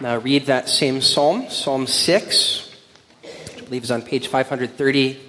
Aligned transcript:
Now 0.00 0.18
read 0.18 0.46
that 0.46 0.68
same 0.68 1.00
psalm, 1.00 1.48
Psalm 1.50 1.86
6, 1.86 2.76
which 3.22 3.58
I 3.58 3.60
believe 3.60 3.84
is 3.84 3.90
on 3.90 4.02
page 4.02 4.26
530 4.26 5.20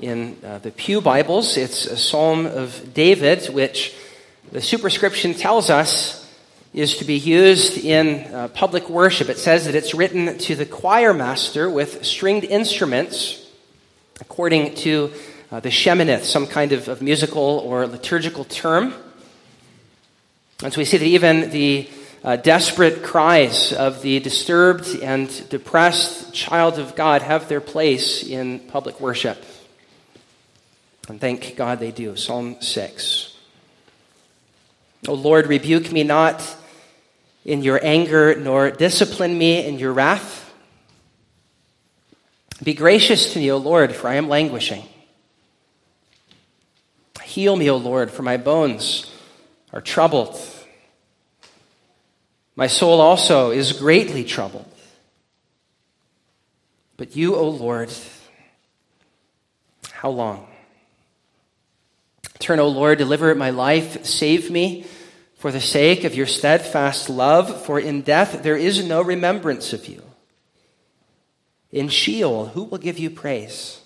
in 0.00 0.36
uh, 0.42 0.58
the 0.58 0.70
Pew 0.70 1.00
Bibles. 1.00 1.56
It's 1.56 1.86
a 1.86 1.96
psalm 1.96 2.46
of 2.46 2.94
David, 2.94 3.46
which 3.46 3.94
the 4.50 4.60
superscription 4.60 5.34
tells 5.34 5.70
us 5.70 6.28
is 6.72 6.96
to 6.96 7.04
be 7.04 7.16
used 7.16 7.78
in 7.78 8.24
uh, 8.34 8.48
public 8.48 8.88
worship. 8.88 9.28
It 9.28 9.38
says 9.38 9.66
that 9.66 9.74
it's 9.74 9.94
written 9.94 10.38
to 10.38 10.56
the 10.56 10.66
choir 10.66 11.14
master 11.14 11.70
with 11.70 12.04
stringed 12.04 12.44
instruments, 12.44 13.46
according 14.20 14.74
to 14.76 15.12
uh, 15.52 15.60
the 15.60 15.68
Sheminith, 15.68 16.24
some 16.24 16.46
kind 16.46 16.72
of, 16.72 16.88
of 16.88 17.00
musical 17.00 17.60
or 17.60 17.86
liturgical 17.86 18.44
term. 18.44 18.94
And 20.62 20.72
so 20.72 20.78
we 20.78 20.84
see 20.84 20.96
that 20.96 21.06
even 21.06 21.50
the 21.50 21.88
uh, 22.24 22.36
desperate 22.36 23.02
cries 23.02 23.72
of 23.72 24.02
the 24.02 24.20
disturbed 24.20 24.88
and 25.02 25.48
depressed 25.48 26.34
child 26.34 26.78
of 26.78 26.96
God 26.96 27.22
have 27.22 27.48
their 27.48 27.60
place 27.60 28.22
in 28.22 28.60
public 28.60 29.00
worship. 29.00 29.44
And 31.08 31.20
thank 31.20 31.56
God 31.56 31.78
they 31.78 31.92
do. 31.92 32.16
Psalm 32.16 32.56
6. 32.60 33.36
O 35.08 35.14
Lord, 35.14 35.46
rebuke 35.46 35.92
me 35.92 36.02
not 36.02 36.56
in 37.44 37.62
your 37.62 37.78
anger, 37.84 38.34
nor 38.34 38.70
discipline 38.72 39.38
me 39.38 39.64
in 39.64 39.78
your 39.78 39.92
wrath. 39.92 40.52
Be 42.62 42.74
gracious 42.74 43.32
to 43.32 43.38
me, 43.38 43.52
O 43.52 43.58
Lord, 43.58 43.94
for 43.94 44.08
I 44.08 44.14
am 44.14 44.28
languishing. 44.28 44.82
Heal 47.22 47.54
me, 47.54 47.70
O 47.70 47.76
Lord, 47.76 48.10
for 48.10 48.22
my 48.22 48.36
bones 48.36 49.12
are 49.72 49.80
troubled. 49.80 50.36
My 52.56 52.66
soul 52.66 53.00
also 53.02 53.50
is 53.50 53.74
greatly 53.74 54.24
troubled. 54.24 54.66
But 56.96 57.14
you, 57.14 57.36
O 57.36 57.48
Lord, 57.50 57.90
how 59.92 60.08
long? 60.08 60.48
Turn, 62.38 62.58
O 62.58 62.68
Lord, 62.68 62.96
deliver 62.96 63.34
my 63.34 63.50
life, 63.50 64.06
save 64.06 64.50
me 64.50 64.86
for 65.36 65.52
the 65.52 65.60
sake 65.60 66.04
of 66.04 66.14
your 66.14 66.26
steadfast 66.26 67.10
love, 67.10 67.64
for 67.64 67.78
in 67.78 68.00
death 68.00 68.42
there 68.42 68.56
is 68.56 68.86
no 68.86 69.02
remembrance 69.02 69.74
of 69.74 69.86
you. 69.86 70.02
In 71.70 71.88
Sheol, 71.88 72.46
who 72.46 72.64
will 72.64 72.78
give 72.78 72.98
you 72.98 73.10
praise? 73.10 73.80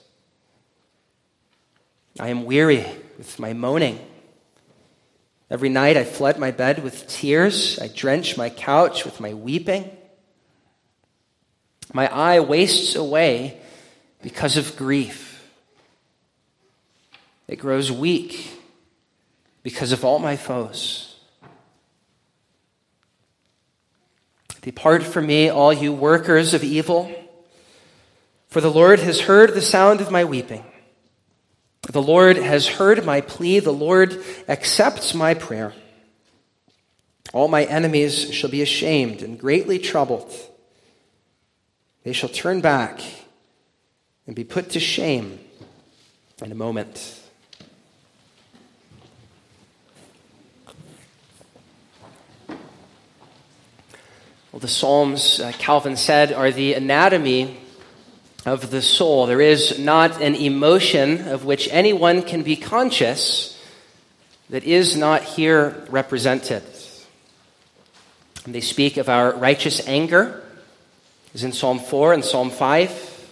I 2.21 2.29
am 2.29 2.45
weary 2.45 2.87
with 3.19 3.39
my 3.41 3.53
moaning. 3.53 3.99
Every 5.51 5.69
night 5.69 5.97
I 5.97 6.05
flood 6.05 6.39
my 6.39 6.53
bed 6.53 6.83
with 6.85 7.09
tears. 7.09 7.79
I 7.81 7.89
drench 7.89 8.37
my 8.37 8.51
couch 8.51 9.05
with 9.05 9.19
my 9.21 9.35
weeping. 9.35 9.91
My 11.93 12.07
eye 12.07 12.39
wastes 12.39 12.95
away 12.95 13.61
because 14.23 14.57
of 14.57 14.77
grief. 14.77 15.51
It 17.49 17.57
grows 17.57 17.91
weak 17.91 18.49
because 19.65 19.91
of 19.91 20.05
all 20.05 20.21
my 20.21 20.37
foes. 20.37 21.17
Depart 24.63 25.03
from 25.03 25.27
me, 25.27 25.49
all 25.49 25.73
you 25.73 25.93
workers 25.93 26.55
of 26.55 26.63
evil, 26.63 27.13
for 28.49 28.61
the 28.61 28.71
Lord 28.71 29.01
has 29.01 29.23
heard 29.23 29.55
the 29.55 29.63
sound 29.63 30.01
of 30.01 30.13
my 30.13 30.25
weeping. 30.25 30.65
The 31.83 32.03
Lord 32.03 32.37
has 32.37 32.67
heard 32.67 33.05
my 33.05 33.21
plea. 33.21 33.59
The 33.59 33.73
Lord 33.73 34.23
accepts 34.49 35.15
my 35.15 35.35
prayer. 35.35 35.73
All 37.33 37.49
my 37.49 37.65
enemies 37.65 38.33
shall 38.33 38.51
be 38.51 38.63
ashamed 38.63 39.23
and 39.23 39.39
greatly 39.39 39.79
troubled. 39.79 40.33
They 42.05 42.13
shall 42.13 42.29
turn 42.29 42.61
back 42.61 43.01
and 44.27 44.37
be 44.37 44.45
put 44.45 44.71
to 44.71 44.81
shame 44.81 45.39
in 46.43 46.53
a 46.53 46.55
moment. 46.55 47.21
Well, 54.53 54.61
the 54.61 54.69
Psalms, 54.69 55.39
uh, 55.39 55.53
Calvin 55.59 55.97
said, 55.97 56.33
are 56.33 56.51
the 56.51 56.75
anatomy 56.75 57.57
of 58.47 58.71
the 58.71 58.83
soul. 58.83 59.27
There 59.27 59.41
is 59.41 59.79
not 59.79 60.21
an 60.21 60.35
emotion 60.35 61.29
of 61.29 61.45
which 61.45 61.69
anyone 61.71 62.23
can 62.23 62.43
be 62.43 62.57
conscious 62.57 63.59
that 64.49 64.65
is 64.65 64.97
not 64.97 65.23
here 65.23 65.85
represented. 65.91 66.63
And 68.45 68.55
they 68.55 68.61
speak 68.61 68.97
of 68.97 69.09
our 69.09 69.35
righteous 69.35 69.87
anger, 69.87 70.43
as 71.35 71.45
in 71.45 71.53
Psalm 71.53 71.79
4 71.79 72.15
and 72.15 72.25
Psalm 72.25 72.51
5. 72.51 73.29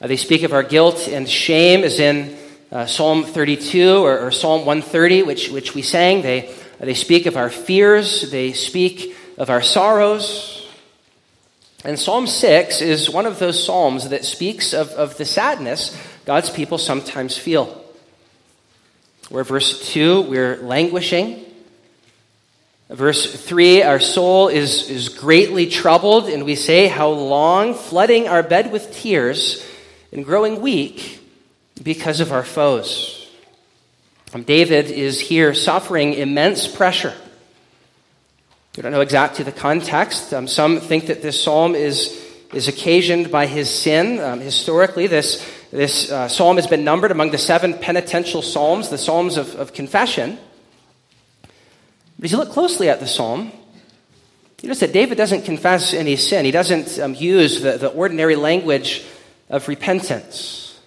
Uh, 0.00 0.06
they 0.08 0.16
speak 0.16 0.42
of 0.42 0.52
our 0.52 0.64
guilt 0.64 1.08
and 1.08 1.28
shame, 1.28 1.84
as 1.84 2.00
in 2.00 2.36
uh, 2.72 2.86
Psalm 2.86 3.22
32 3.24 3.98
or, 3.98 4.18
or, 4.18 4.30
Psalm 4.32 4.66
130, 4.66 5.22
which, 5.22 5.50
which 5.50 5.74
we 5.74 5.82
sang. 5.82 6.22
They, 6.22 6.48
uh, 6.48 6.52
they 6.80 6.94
speak 6.94 7.26
of 7.26 7.36
our 7.36 7.50
fears. 7.50 8.30
They 8.30 8.52
speak 8.52 9.16
of 9.38 9.48
our 9.48 9.62
sorrows. 9.62 10.61
And 11.84 11.98
Psalm 11.98 12.28
6 12.28 12.80
is 12.80 13.10
one 13.10 13.26
of 13.26 13.40
those 13.40 13.64
psalms 13.64 14.10
that 14.10 14.24
speaks 14.24 14.72
of, 14.72 14.90
of 14.90 15.18
the 15.18 15.24
sadness 15.24 15.96
God's 16.24 16.48
people 16.48 16.78
sometimes 16.78 17.36
feel. 17.36 17.84
Where 19.28 19.42
verse 19.42 19.92
2, 19.92 20.22
we're 20.22 20.58
languishing. 20.58 21.44
Verse 22.88 23.34
3, 23.34 23.82
our 23.82 23.98
soul 23.98 24.46
is, 24.48 24.88
is 24.90 25.08
greatly 25.08 25.66
troubled, 25.66 26.28
and 26.28 26.44
we 26.44 26.54
say, 26.54 26.86
How 26.86 27.08
long? 27.08 27.74
Flooding 27.74 28.28
our 28.28 28.42
bed 28.42 28.70
with 28.70 28.92
tears 28.92 29.66
and 30.12 30.24
growing 30.24 30.60
weak 30.60 31.20
because 31.82 32.20
of 32.20 32.30
our 32.30 32.44
foes. 32.44 33.18
David 34.44 34.90
is 34.90 35.20
here 35.20 35.52
suffering 35.52 36.14
immense 36.14 36.68
pressure 36.68 37.14
we 38.76 38.82
don't 38.82 38.92
know 38.92 39.02
exactly 39.02 39.44
the 39.44 39.52
context. 39.52 40.32
Um, 40.32 40.48
some 40.48 40.80
think 40.80 41.06
that 41.06 41.20
this 41.20 41.42
psalm 41.42 41.74
is, 41.74 42.18
is 42.54 42.68
occasioned 42.68 43.30
by 43.30 43.46
his 43.46 43.68
sin. 43.68 44.18
Um, 44.18 44.40
historically, 44.40 45.06
this, 45.06 45.46
this 45.70 46.10
uh, 46.10 46.26
psalm 46.26 46.56
has 46.56 46.66
been 46.66 46.82
numbered 46.82 47.10
among 47.10 47.32
the 47.32 47.38
seven 47.38 47.74
penitential 47.74 48.40
psalms, 48.40 48.88
the 48.88 48.96
psalms 48.96 49.36
of, 49.36 49.54
of 49.56 49.74
confession. 49.74 50.38
But 52.16 52.24
as 52.24 52.32
you 52.32 52.38
look 52.38 52.48
closely 52.48 52.88
at 52.88 52.98
the 52.98 53.06
psalm, 53.06 53.52
you 54.62 54.68
notice 54.68 54.80
that 54.80 54.92
David 54.94 55.18
doesn't 55.18 55.42
confess 55.42 55.92
any 55.92 56.16
sin. 56.16 56.46
He 56.46 56.50
doesn't 56.50 56.98
um, 56.98 57.14
use 57.14 57.60
the, 57.60 57.76
the 57.76 57.88
ordinary 57.88 58.36
language 58.36 59.04
of 59.50 59.68
repentance. 59.68 60.80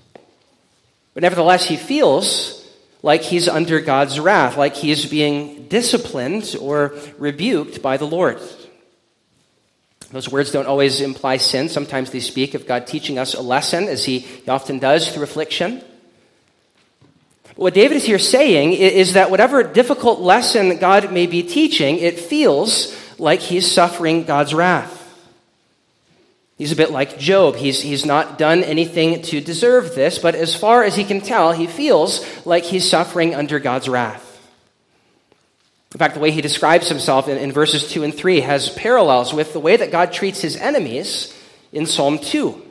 But 1.13 1.21
nevertheless, 1.21 1.65
he 1.67 1.77
feels 1.77 2.64
like 3.05 3.21
he's 3.21 3.47
under 3.47 3.79
God's 3.79 4.19
wrath, 4.19 4.57
like 4.57 4.75
he's 4.75 5.05
being 5.05 5.67
disciplined 5.67 6.55
or 6.59 6.95
rebuked 7.19 7.83
by 7.83 7.97
the 7.97 8.07
Lord. 8.07 8.41
Those 10.09 10.27
words 10.27 10.51
don't 10.51 10.65
always 10.65 11.01
imply 11.01 11.37
sin. 11.37 11.69
Sometimes 11.69 12.09
they 12.09 12.19
speak 12.19 12.55
of 12.55 12.65
God 12.65 12.87
teaching 12.87 13.19
us 13.19 13.35
a 13.35 13.43
lesson, 13.43 13.83
as 13.83 14.05
he 14.05 14.25
often 14.47 14.79
does 14.79 15.13
through 15.13 15.21
affliction. 15.21 15.83
What 17.55 17.75
David 17.75 17.97
is 17.97 18.05
here 18.05 18.17
saying 18.17 18.73
is 18.73 19.13
that 19.13 19.29
whatever 19.29 19.61
difficult 19.61 20.19
lesson 20.19 20.75
God 20.79 21.13
may 21.13 21.27
be 21.27 21.43
teaching, 21.43 21.99
it 21.99 22.19
feels 22.19 22.91
like 23.19 23.39
he's 23.39 23.71
suffering 23.71 24.23
God's 24.23 24.55
wrath. 24.55 24.94
He's 26.57 26.71
a 26.71 26.75
bit 26.75 26.91
like 26.91 27.17
Job. 27.17 27.55
He's, 27.55 27.81
he's 27.81 28.05
not 28.05 28.37
done 28.37 28.63
anything 28.63 29.21
to 29.23 29.41
deserve 29.41 29.93
this, 29.93 30.17
but 30.19 30.35
as 30.35 30.55
far 30.55 30.83
as 30.83 30.95
he 30.95 31.03
can 31.03 31.19
tell, 31.19 31.51
he 31.51 31.67
feels 31.67 32.25
like 32.45 32.63
he's 32.63 32.89
suffering 32.89 33.35
under 33.35 33.59
God's 33.59 33.89
wrath. 33.89 34.31
In 35.93 35.99
fact, 35.99 36.13
the 36.13 36.19
way 36.19 36.31
he 36.31 36.41
describes 36.41 36.89
himself 36.89 37.27
in, 37.27 37.37
in 37.37 37.51
verses 37.51 37.89
2 37.89 38.03
and 38.03 38.13
3 38.13 38.41
has 38.41 38.69
parallels 38.69 39.33
with 39.33 39.53
the 39.53 39.59
way 39.59 39.77
that 39.77 39.91
God 39.91 40.11
treats 40.13 40.41
his 40.41 40.55
enemies 40.55 41.33
in 41.71 41.85
Psalm 41.85 42.19
2. 42.19 42.61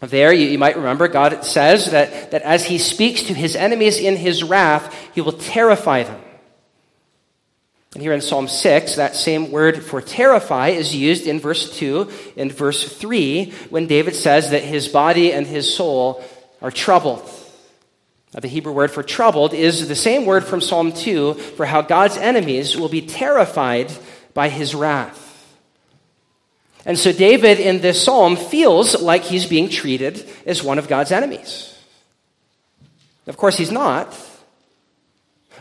There, 0.00 0.32
you, 0.32 0.46
you 0.46 0.58
might 0.58 0.76
remember, 0.76 1.08
God 1.08 1.44
says 1.44 1.90
that, 1.90 2.30
that 2.30 2.42
as 2.42 2.64
he 2.64 2.78
speaks 2.78 3.24
to 3.24 3.34
his 3.34 3.54
enemies 3.54 3.98
in 3.98 4.16
his 4.16 4.42
wrath, 4.42 4.94
he 5.12 5.20
will 5.20 5.32
terrify 5.32 6.04
them. 6.04 6.20
And 7.94 8.02
here 8.02 8.12
in 8.12 8.20
Psalm 8.20 8.46
6, 8.46 8.96
that 8.96 9.16
same 9.16 9.50
word 9.50 9.82
for 9.82 10.00
terrify 10.00 10.68
is 10.68 10.94
used 10.94 11.26
in 11.26 11.40
verse 11.40 11.76
2 11.76 12.10
and 12.36 12.52
verse 12.52 12.96
3 12.96 13.52
when 13.68 13.88
David 13.88 14.14
says 14.14 14.50
that 14.50 14.62
his 14.62 14.86
body 14.86 15.32
and 15.32 15.46
his 15.46 15.74
soul 15.74 16.24
are 16.62 16.70
troubled. 16.70 17.28
Now, 18.32 18.40
the 18.40 18.48
Hebrew 18.48 18.72
word 18.72 18.92
for 18.92 19.02
troubled 19.02 19.54
is 19.54 19.88
the 19.88 19.96
same 19.96 20.24
word 20.24 20.44
from 20.44 20.60
Psalm 20.60 20.92
2 20.92 21.34
for 21.34 21.66
how 21.66 21.82
God's 21.82 22.16
enemies 22.16 22.76
will 22.76 22.88
be 22.88 23.02
terrified 23.02 23.90
by 24.34 24.48
his 24.48 24.72
wrath. 24.72 25.26
And 26.86 26.96
so 26.96 27.12
David 27.12 27.58
in 27.58 27.80
this 27.80 28.02
psalm 28.02 28.36
feels 28.36 29.02
like 29.02 29.24
he's 29.24 29.46
being 29.46 29.68
treated 29.68 30.28
as 30.46 30.62
one 30.62 30.78
of 30.78 30.86
God's 30.86 31.10
enemies. 31.10 31.76
Of 33.26 33.36
course, 33.36 33.56
he's 33.56 33.72
not. 33.72 34.16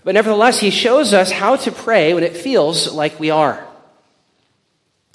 But 0.03 0.15
nevertheless, 0.15 0.59
he 0.59 0.69
shows 0.69 1.13
us 1.13 1.31
how 1.31 1.55
to 1.57 1.71
pray 1.71 2.13
when 2.13 2.23
it 2.23 2.37
feels 2.37 2.93
like 2.93 3.19
we 3.19 3.29
are. 3.29 3.65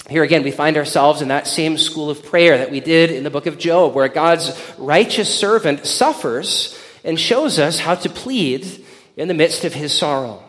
Here 0.08 0.22
again, 0.22 0.42
we 0.42 0.50
find 0.50 0.76
ourselves 0.76 1.22
in 1.22 1.28
that 1.28 1.46
same 1.46 1.78
school 1.78 2.10
of 2.10 2.24
prayer 2.24 2.58
that 2.58 2.70
we 2.70 2.80
did 2.80 3.10
in 3.10 3.24
the 3.24 3.30
book 3.30 3.46
of 3.46 3.58
Job, 3.58 3.94
where 3.94 4.08
God's 4.08 4.52
righteous 4.76 5.34
servant 5.34 5.86
suffers 5.86 6.78
and 7.04 7.18
shows 7.18 7.58
us 7.58 7.78
how 7.78 7.94
to 7.94 8.10
plead 8.10 8.84
in 9.16 9.28
the 9.28 9.34
midst 9.34 9.64
of 9.64 9.72
his 9.72 9.96
sorrow. 9.96 10.42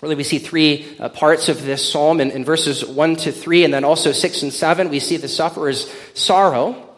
Really, 0.00 0.14
we 0.14 0.24
see 0.24 0.38
three 0.38 0.96
uh, 0.98 1.08
parts 1.08 1.48
of 1.48 1.64
this 1.64 1.90
psalm 1.90 2.20
in, 2.20 2.30
in 2.30 2.44
verses 2.44 2.84
1 2.86 3.16
to 3.16 3.32
3, 3.32 3.64
and 3.64 3.74
then 3.74 3.84
also 3.84 4.12
6 4.12 4.42
and 4.42 4.52
7. 4.52 4.88
We 4.88 5.00
see 5.00 5.16
the 5.16 5.28
sufferer's 5.28 5.92
sorrow. 6.14 6.88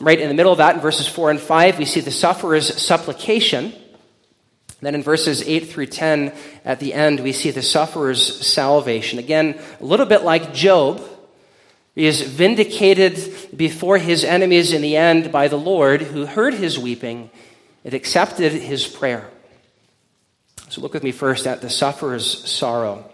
Right 0.00 0.18
in 0.18 0.28
the 0.28 0.34
middle 0.34 0.52
of 0.52 0.58
that, 0.58 0.76
in 0.76 0.80
verses 0.80 1.06
4 1.06 1.32
and 1.32 1.40
5, 1.40 1.78
we 1.78 1.84
see 1.84 2.00
the 2.00 2.10
sufferer's 2.10 2.80
supplication. 2.80 3.74
Then 4.82 4.96
in 4.96 5.02
verses 5.02 5.42
8 5.42 5.70
through 5.70 5.86
10, 5.86 6.32
at 6.64 6.80
the 6.80 6.92
end, 6.92 7.20
we 7.20 7.32
see 7.32 7.52
the 7.52 7.62
sufferer's 7.62 8.44
salvation. 8.44 9.20
Again, 9.20 9.58
a 9.80 9.84
little 9.84 10.06
bit 10.06 10.22
like 10.22 10.52
Job, 10.52 11.00
he 11.94 12.04
is 12.04 12.22
vindicated 12.22 13.56
before 13.56 13.98
his 13.98 14.24
enemies 14.24 14.72
in 14.72 14.82
the 14.82 14.96
end 14.96 15.30
by 15.30 15.46
the 15.46 15.56
Lord, 15.56 16.02
who 16.02 16.26
heard 16.26 16.54
his 16.54 16.80
weeping 16.80 17.30
and 17.84 17.94
accepted 17.94 18.50
his 18.50 18.84
prayer. 18.84 19.30
So 20.68 20.80
look 20.80 20.94
with 20.94 21.04
me 21.04 21.12
first 21.12 21.46
at 21.46 21.60
the 21.60 21.70
sufferer's 21.70 22.48
sorrow. 22.50 23.08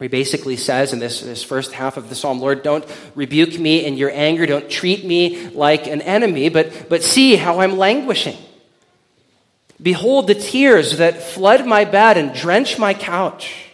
He 0.00 0.08
basically 0.08 0.56
says 0.56 0.94
in 0.94 0.98
this, 0.98 1.20
this 1.20 1.42
first 1.42 1.72
half 1.72 1.98
of 1.98 2.08
the 2.08 2.14
psalm, 2.14 2.40
Lord, 2.40 2.62
don't 2.62 2.86
rebuke 3.14 3.58
me 3.58 3.84
in 3.84 3.98
your 3.98 4.12
anger. 4.14 4.46
Don't 4.46 4.70
treat 4.70 5.04
me 5.04 5.48
like 5.48 5.88
an 5.88 6.00
enemy, 6.00 6.48
but, 6.48 6.88
but 6.88 7.02
see 7.02 7.36
how 7.36 7.60
I'm 7.60 7.76
languishing. 7.76 8.36
Behold 9.80 10.26
the 10.26 10.34
tears 10.34 10.98
that 10.98 11.22
flood 11.22 11.66
my 11.66 11.84
bed 11.84 12.16
and 12.16 12.34
drench 12.34 12.78
my 12.78 12.94
couch. 12.94 13.66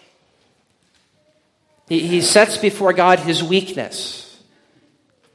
He, 1.89 2.21
sets 2.23 2.57
before 2.57 2.93
God 2.93 3.21
his 3.21 3.43
weakness. 3.43 4.41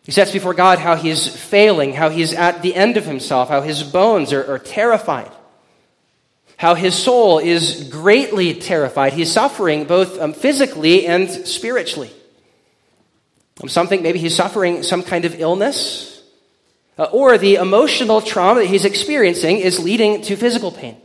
He 0.04 0.12
sets 0.12 0.32
before 0.32 0.54
God 0.54 0.80
how 0.80 0.96
he's 0.96 1.28
failing, 1.28 1.94
how 1.94 2.10
he's 2.10 2.34
at 2.34 2.62
the 2.62 2.74
end 2.76 2.98
of 2.98 3.06
himself, 3.06 3.50
how 3.50 3.62
his 3.62 3.84
bones 3.84 4.34
are, 4.34 4.54
are 4.54 4.60
terrified 4.60 5.32
how 6.60 6.76
his 6.76 6.94
soul 6.94 7.40
is 7.40 7.88
greatly 7.90 8.54
terrified. 8.54 9.14
He's 9.14 9.32
suffering 9.32 9.86
both 9.86 10.20
um, 10.20 10.34
physically 10.34 11.08
and 11.08 11.30
spiritually. 11.30 12.12
Um, 13.64 13.70
something, 13.70 14.02
maybe 14.02 14.20
he's 14.20 14.36
suffering 14.36 14.84
some 14.84 15.02
kind 15.02 15.24
of 15.24 15.40
illness, 15.40 16.09
uh, 17.00 17.06
or 17.14 17.38
the 17.38 17.56
emotional 17.56 18.20
trauma 18.20 18.60
that 18.60 18.68
he's 18.68 18.84
experiencing 18.84 19.58
is 19.58 19.80
leading 19.80 20.22
to 20.22 20.36
physical 20.36 20.70
pain. 20.70 20.98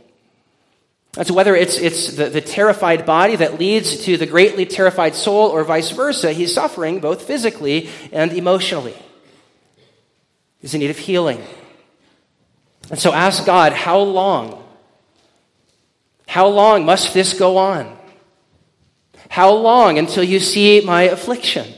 And 1.17 1.25
so, 1.25 1.33
whether 1.33 1.55
it's, 1.55 1.77
it's 1.77 2.15
the, 2.15 2.27
the 2.27 2.41
terrified 2.41 3.05
body 3.05 3.37
that 3.37 3.57
leads 3.57 4.03
to 4.03 4.17
the 4.17 4.25
greatly 4.25 4.65
terrified 4.65 5.15
soul, 5.15 5.49
or 5.49 5.63
vice 5.63 5.91
versa, 5.91 6.33
he's 6.33 6.53
suffering 6.53 6.99
both 6.99 7.21
physically 7.21 7.89
and 8.11 8.33
emotionally. 8.33 8.95
He's 10.59 10.73
in 10.73 10.81
need 10.81 10.89
of 10.89 10.97
healing. 10.97 11.41
And 12.89 12.99
so, 12.99 13.13
ask 13.13 13.45
God, 13.45 13.71
how 13.71 13.99
long? 13.99 14.61
How 16.27 16.47
long 16.47 16.85
must 16.85 17.13
this 17.13 17.33
go 17.33 17.55
on? 17.55 17.97
How 19.29 19.53
long 19.53 19.97
until 19.97 20.25
you 20.25 20.41
see 20.41 20.81
my 20.81 21.03
affliction? 21.03 21.74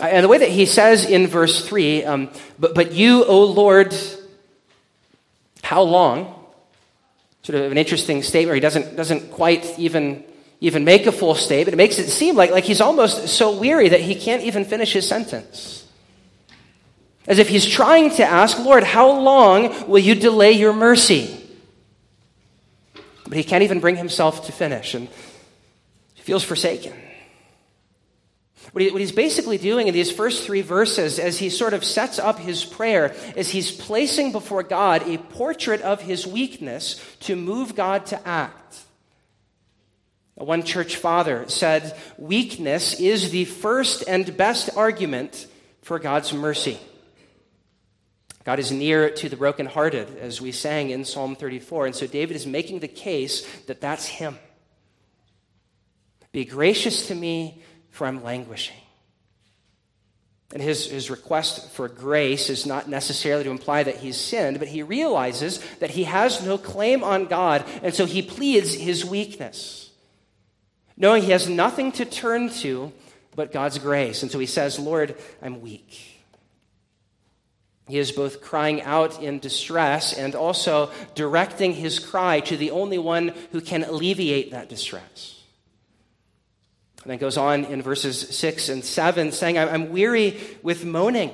And 0.00 0.22
the 0.24 0.28
way 0.28 0.38
that 0.38 0.48
he 0.48 0.66
says 0.66 1.04
in 1.04 1.26
verse 1.26 1.66
3, 1.66 2.04
um, 2.04 2.30
but, 2.58 2.74
but 2.74 2.92
you, 2.92 3.24
O 3.24 3.44
Lord, 3.44 3.94
how 5.62 5.82
long? 5.82 6.34
Sort 7.42 7.58
of 7.58 7.72
an 7.72 7.78
interesting 7.78 8.22
statement. 8.22 8.54
He 8.54 8.60
doesn't, 8.60 8.94
doesn't 8.94 9.32
quite 9.32 9.78
even, 9.78 10.22
even 10.60 10.84
make 10.84 11.06
a 11.06 11.12
full 11.12 11.34
statement. 11.34 11.74
It 11.74 11.76
makes 11.76 11.98
it 11.98 12.08
seem 12.10 12.36
like, 12.36 12.50
like 12.50 12.64
he's 12.64 12.80
almost 12.80 13.28
so 13.28 13.58
weary 13.58 13.88
that 13.88 14.00
he 14.00 14.14
can't 14.14 14.42
even 14.44 14.64
finish 14.64 14.92
his 14.92 15.08
sentence. 15.08 15.86
As 17.26 17.38
if 17.38 17.48
he's 17.48 17.66
trying 17.66 18.10
to 18.12 18.24
ask, 18.24 18.58
Lord, 18.58 18.84
how 18.84 19.20
long 19.20 19.88
will 19.88 19.98
you 19.98 20.14
delay 20.14 20.52
your 20.52 20.72
mercy? 20.72 21.34
But 23.24 23.36
he 23.36 23.44
can't 23.44 23.62
even 23.64 23.80
bring 23.80 23.96
himself 23.96 24.46
to 24.46 24.52
finish, 24.52 24.94
and 24.94 25.08
he 26.14 26.22
feels 26.22 26.42
forsaken. 26.42 26.94
What, 28.72 28.82
he, 28.82 28.90
what, 28.90 29.00
he's 29.00 29.12
basically 29.12 29.58
doing 29.58 29.88
in 29.88 29.94
these 29.94 30.10
first 30.10 30.44
three 30.44 30.62
verses, 30.62 31.18
as 31.18 31.38
he 31.38 31.50
sort 31.50 31.74
of 31.74 31.84
sets 31.84 32.18
up 32.18 32.38
his 32.38 32.64
prayer, 32.64 33.14
is 33.36 33.50
he's 33.50 33.70
placing 33.70 34.32
before 34.32 34.62
God 34.62 35.08
a 35.08 35.18
portrait 35.18 35.80
of 35.80 36.02
his 36.02 36.26
weakness 36.26 37.02
to 37.20 37.36
move 37.36 37.74
God 37.74 38.06
to 38.06 38.28
act. 38.28 38.80
One 40.34 40.62
church 40.62 40.96
father 40.96 41.44
said, 41.48 41.96
Weakness 42.16 43.00
is 43.00 43.30
the 43.30 43.44
first 43.44 44.04
and 44.06 44.36
best 44.36 44.70
argument 44.76 45.46
for 45.82 45.98
God's 45.98 46.32
mercy. 46.32 46.78
God 48.44 48.60
is 48.60 48.70
near 48.70 49.10
to 49.10 49.28
the 49.28 49.36
brokenhearted, 49.36 50.16
as 50.18 50.40
we 50.40 50.52
sang 50.52 50.90
in 50.90 51.04
Psalm 51.04 51.34
34. 51.36 51.86
And 51.86 51.94
so 51.94 52.06
David 52.06 52.36
is 52.36 52.46
making 52.46 52.78
the 52.80 52.88
case 52.88 53.46
that 53.66 53.80
that's 53.80 54.06
him. 54.06 54.38
Be 56.32 56.44
gracious 56.44 57.08
to 57.08 57.14
me, 57.14 57.62
for 57.98 58.06
I'm 58.06 58.22
languishing. 58.22 58.76
And 60.54 60.62
his, 60.62 60.86
his 60.86 61.10
request 61.10 61.72
for 61.72 61.88
grace 61.88 62.48
is 62.48 62.64
not 62.64 62.88
necessarily 62.88 63.44
to 63.44 63.50
imply 63.50 63.82
that 63.82 63.96
he's 63.96 64.16
sinned, 64.16 64.60
but 64.60 64.68
he 64.68 64.82
realizes 64.82 65.58
that 65.80 65.90
he 65.90 66.04
has 66.04 66.42
no 66.46 66.56
claim 66.56 67.02
on 67.02 67.26
God, 67.26 67.64
and 67.82 67.92
so 67.92 68.06
he 68.06 68.22
pleads 68.22 68.72
his 68.72 69.04
weakness, 69.04 69.90
knowing 70.96 71.24
he 71.24 71.32
has 71.32 71.48
nothing 71.48 71.92
to 71.92 72.04
turn 72.04 72.48
to 72.60 72.92
but 73.34 73.52
God's 73.52 73.78
grace. 73.78 74.22
And 74.22 74.30
so 74.30 74.38
he 74.38 74.46
says, 74.46 74.78
Lord, 74.78 75.16
I'm 75.42 75.60
weak. 75.60 76.22
He 77.88 77.98
is 77.98 78.12
both 78.12 78.40
crying 78.40 78.80
out 78.82 79.20
in 79.22 79.40
distress 79.40 80.12
and 80.12 80.34
also 80.34 80.90
directing 81.14 81.72
his 81.72 81.98
cry 81.98 82.40
to 82.40 82.56
the 82.56 82.70
only 82.70 82.98
one 82.98 83.34
who 83.52 83.60
can 83.60 83.82
alleviate 83.82 84.52
that 84.52 84.68
distress. 84.68 85.37
And 87.02 87.12
then 87.12 87.18
goes 87.18 87.36
on 87.36 87.64
in 87.66 87.80
verses 87.80 88.36
6 88.36 88.68
and 88.68 88.84
7, 88.84 89.32
saying, 89.32 89.58
I'm 89.58 89.90
weary 89.90 90.38
with 90.62 90.84
moaning. 90.84 91.30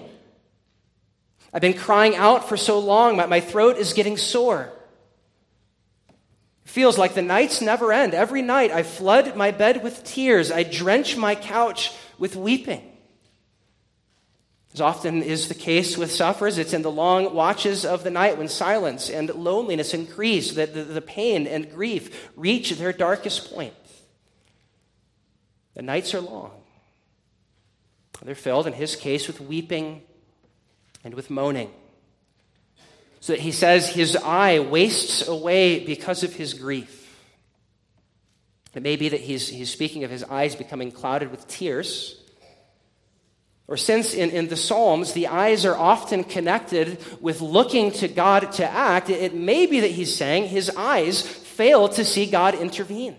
I've 1.52 1.62
been 1.62 1.74
crying 1.74 2.16
out 2.16 2.48
for 2.48 2.56
so 2.56 2.78
long, 2.80 3.16
my 3.16 3.40
throat 3.40 3.76
is 3.76 3.92
getting 3.92 4.16
sore. 4.16 4.72
It 6.64 6.70
feels 6.70 6.98
like 6.98 7.14
the 7.14 7.22
nights 7.22 7.60
never 7.60 7.92
end. 7.92 8.12
Every 8.12 8.42
night 8.42 8.72
I 8.72 8.82
flood 8.82 9.36
my 9.36 9.52
bed 9.52 9.82
with 9.82 10.04
tears, 10.04 10.50
I 10.50 10.64
drench 10.64 11.16
my 11.16 11.34
couch 11.34 11.92
with 12.18 12.36
weeping. 12.36 12.82
As 14.74 14.80
often 14.80 15.22
is 15.22 15.46
the 15.46 15.54
case 15.54 15.96
with 15.96 16.10
sufferers, 16.10 16.58
it's 16.58 16.72
in 16.72 16.82
the 16.82 16.90
long 16.90 17.32
watches 17.32 17.84
of 17.84 18.02
the 18.02 18.10
night 18.10 18.36
when 18.36 18.48
silence 18.48 19.08
and 19.08 19.32
loneliness 19.32 19.94
increase, 19.94 20.54
that 20.54 20.74
the, 20.74 20.82
the 20.82 21.00
pain 21.00 21.46
and 21.46 21.70
grief 21.70 22.30
reach 22.34 22.72
their 22.72 22.92
darkest 22.92 23.54
point. 23.54 23.72
The 25.74 25.82
nights 25.82 26.14
are 26.14 26.20
long. 26.20 26.50
They're 28.22 28.34
filled, 28.34 28.66
in 28.66 28.72
his 28.72 28.96
case, 28.96 29.26
with 29.26 29.40
weeping 29.40 30.02
and 31.02 31.14
with 31.14 31.30
moaning. 31.30 31.70
So 33.20 33.32
that 33.32 33.40
he 33.40 33.52
says 33.52 33.88
his 33.88 34.16
eye 34.16 34.60
wastes 34.60 35.26
away 35.26 35.84
because 35.84 36.22
of 36.22 36.34
his 36.34 36.54
grief. 36.54 37.00
It 38.74 38.82
may 38.82 38.96
be 38.96 39.08
that 39.10 39.20
he's, 39.20 39.48
he's 39.48 39.70
speaking 39.70 40.04
of 40.04 40.10
his 40.10 40.24
eyes 40.24 40.56
becoming 40.56 40.90
clouded 40.90 41.30
with 41.30 41.46
tears. 41.46 42.20
Or 43.66 43.76
since 43.76 44.14
in, 44.14 44.30
in 44.30 44.48
the 44.48 44.56
Psalms 44.56 45.12
the 45.12 45.28
eyes 45.28 45.64
are 45.64 45.76
often 45.76 46.24
connected 46.24 46.98
with 47.20 47.40
looking 47.40 47.92
to 47.92 48.08
God 48.08 48.52
to 48.52 48.68
act, 48.68 49.10
it, 49.10 49.22
it 49.22 49.34
may 49.34 49.66
be 49.66 49.80
that 49.80 49.90
he's 49.90 50.14
saying 50.14 50.48
his 50.48 50.70
eyes 50.70 51.22
fail 51.22 51.88
to 51.90 52.04
see 52.04 52.26
God 52.26 52.54
intervene. 52.54 53.16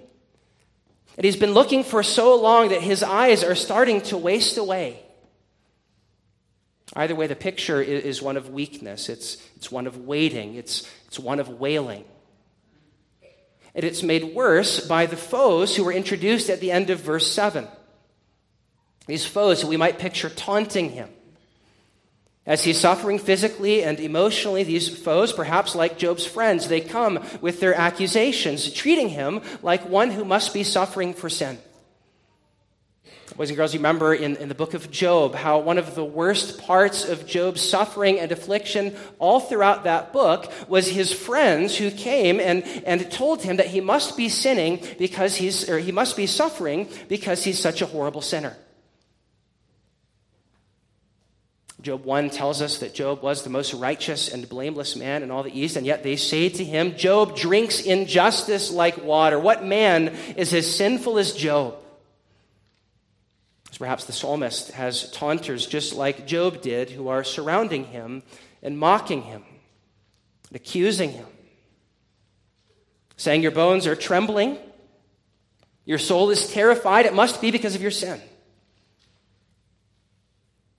And 1.17 1.23
he's 1.23 1.37
been 1.37 1.53
looking 1.53 1.83
for 1.83 2.03
so 2.03 2.35
long 2.35 2.69
that 2.69 2.81
his 2.81 3.01
eyes 3.01 3.43
are 3.43 3.55
starting 3.55 4.01
to 4.01 4.17
waste 4.17 4.57
away. 4.57 4.99
Either 6.95 7.15
way, 7.15 7.27
the 7.27 7.35
picture 7.35 7.81
is 7.81 8.21
one 8.21 8.37
of 8.37 8.49
weakness, 8.49 9.09
it's, 9.09 9.37
it's 9.55 9.71
one 9.71 9.87
of 9.87 9.97
waiting, 9.97 10.55
it's, 10.55 10.89
it's 11.07 11.17
one 11.17 11.39
of 11.39 11.49
wailing. 11.49 12.05
And 13.73 13.83
it's 13.83 14.03
made 14.03 14.35
worse 14.35 14.85
by 14.87 15.05
the 15.05 15.17
foes 15.17 15.75
who 15.75 15.83
were 15.83 15.91
introduced 15.91 16.49
at 16.49 16.61
the 16.61 16.71
end 16.71 16.89
of 16.89 17.01
verse 17.01 17.29
7. 17.29 17.67
These 19.07 19.25
foes 19.25 19.65
we 19.65 19.77
might 19.77 19.99
picture 19.99 20.29
taunting 20.29 20.91
him. 20.91 21.09
As 22.45 22.63
he's 22.63 22.79
suffering 22.79 23.17
physically 23.17 23.83
and 23.83 23.99
emotionally, 23.99 24.63
these 24.63 24.87
foes, 24.87 25.33
perhaps 25.33 25.73
like 25.73 25.97
Job's 25.97 26.27
friends, 26.27 26.67
they 26.67 26.79
come 26.79 27.19
with 27.41 27.59
their 27.59 27.73
accusations, 27.73 28.71
treating 28.71 29.09
him 29.09 29.41
like 29.63 29.89
one 29.89 30.11
who 30.11 30.23
must 30.23 30.53
be 30.53 30.63
suffering 30.63 31.15
for 31.15 31.27
sin. 31.27 31.57
Boys 33.35 33.49
and 33.49 33.57
girls, 33.57 33.73
you 33.73 33.79
remember 33.79 34.13
in, 34.13 34.37
in 34.37 34.47
the 34.47 34.55
book 34.55 34.73
of 34.75 34.89
Job 34.89 35.35
how 35.35 35.59
one 35.59 35.77
of 35.77 35.93
the 35.93 36.05
worst 36.05 36.61
parts 36.61 37.03
of 37.03 37.27
Job's 37.27 37.61
suffering 37.61 38.17
and 38.17 38.31
affliction 38.31 38.95
all 39.19 39.41
throughout 39.41 39.83
that 39.83 40.13
book 40.13 40.49
was 40.69 40.87
his 40.87 41.11
friends 41.11 41.75
who 41.75 41.91
came 41.91 42.39
and, 42.39 42.63
and 42.85 43.11
told 43.11 43.41
him 43.41 43.57
that 43.57 43.67
he 43.67 43.81
must 43.81 44.15
be 44.15 44.29
sinning 44.29 44.81
because 44.97 45.35
he's, 45.35 45.69
or 45.69 45.79
he 45.79 45.91
must 45.91 46.15
be 46.15 46.27
suffering 46.27 46.87
because 47.09 47.43
he's 47.43 47.59
such 47.59 47.81
a 47.81 47.87
horrible 47.87 48.21
sinner. 48.21 48.55
Job 51.85 52.03
1 52.03 52.31
tells 52.31 52.63
us 52.63 52.79
that 52.79 52.95
Job 52.95 53.21
was 53.21 53.43
the 53.43 53.51
most 53.51 53.71
righteous 53.75 54.27
and 54.27 54.49
blameless 54.49 54.95
man 54.95 55.21
in 55.21 55.29
all 55.29 55.43
the 55.43 55.55
East, 55.55 55.75
and 55.75 55.85
yet 55.85 56.01
they 56.01 56.15
say 56.15 56.49
to 56.49 56.63
him, 56.63 56.97
Job 56.97 57.35
drinks 57.35 57.79
injustice 57.79 58.71
like 58.71 59.03
water. 59.03 59.37
What 59.37 59.63
man 59.63 60.07
is 60.35 60.51
as 60.51 60.75
sinful 60.75 61.19
as 61.19 61.33
Job? 61.33 61.75
perhaps 63.77 64.05
the 64.05 64.13
psalmist 64.13 64.71
has 64.71 65.11
taunters 65.11 65.67
just 65.67 65.93
like 65.93 66.25
Job 66.25 66.61
did 66.61 66.89
who 66.89 67.09
are 67.09 67.23
surrounding 67.23 67.83
him 67.83 68.23
and 68.63 68.79
mocking 68.79 69.21
him, 69.21 69.43
and 70.49 70.55
accusing 70.55 71.11
him, 71.11 71.27
saying, 73.15 73.43
Your 73.43 73.51
bones 73.51 73.85
are 73.85 73.95
trembling, 73.95 74.57
your 75.85 75.99
soul 75.99 76.31
is 76.31 76.51
terrified. 76.51 77.05
It 77.05 77.13
must 77.13 77.41
be 77.41 77.51
because 77.51 77.75
of 77.75 77.81
your 77.83 77.91
sin. 77.91 78.19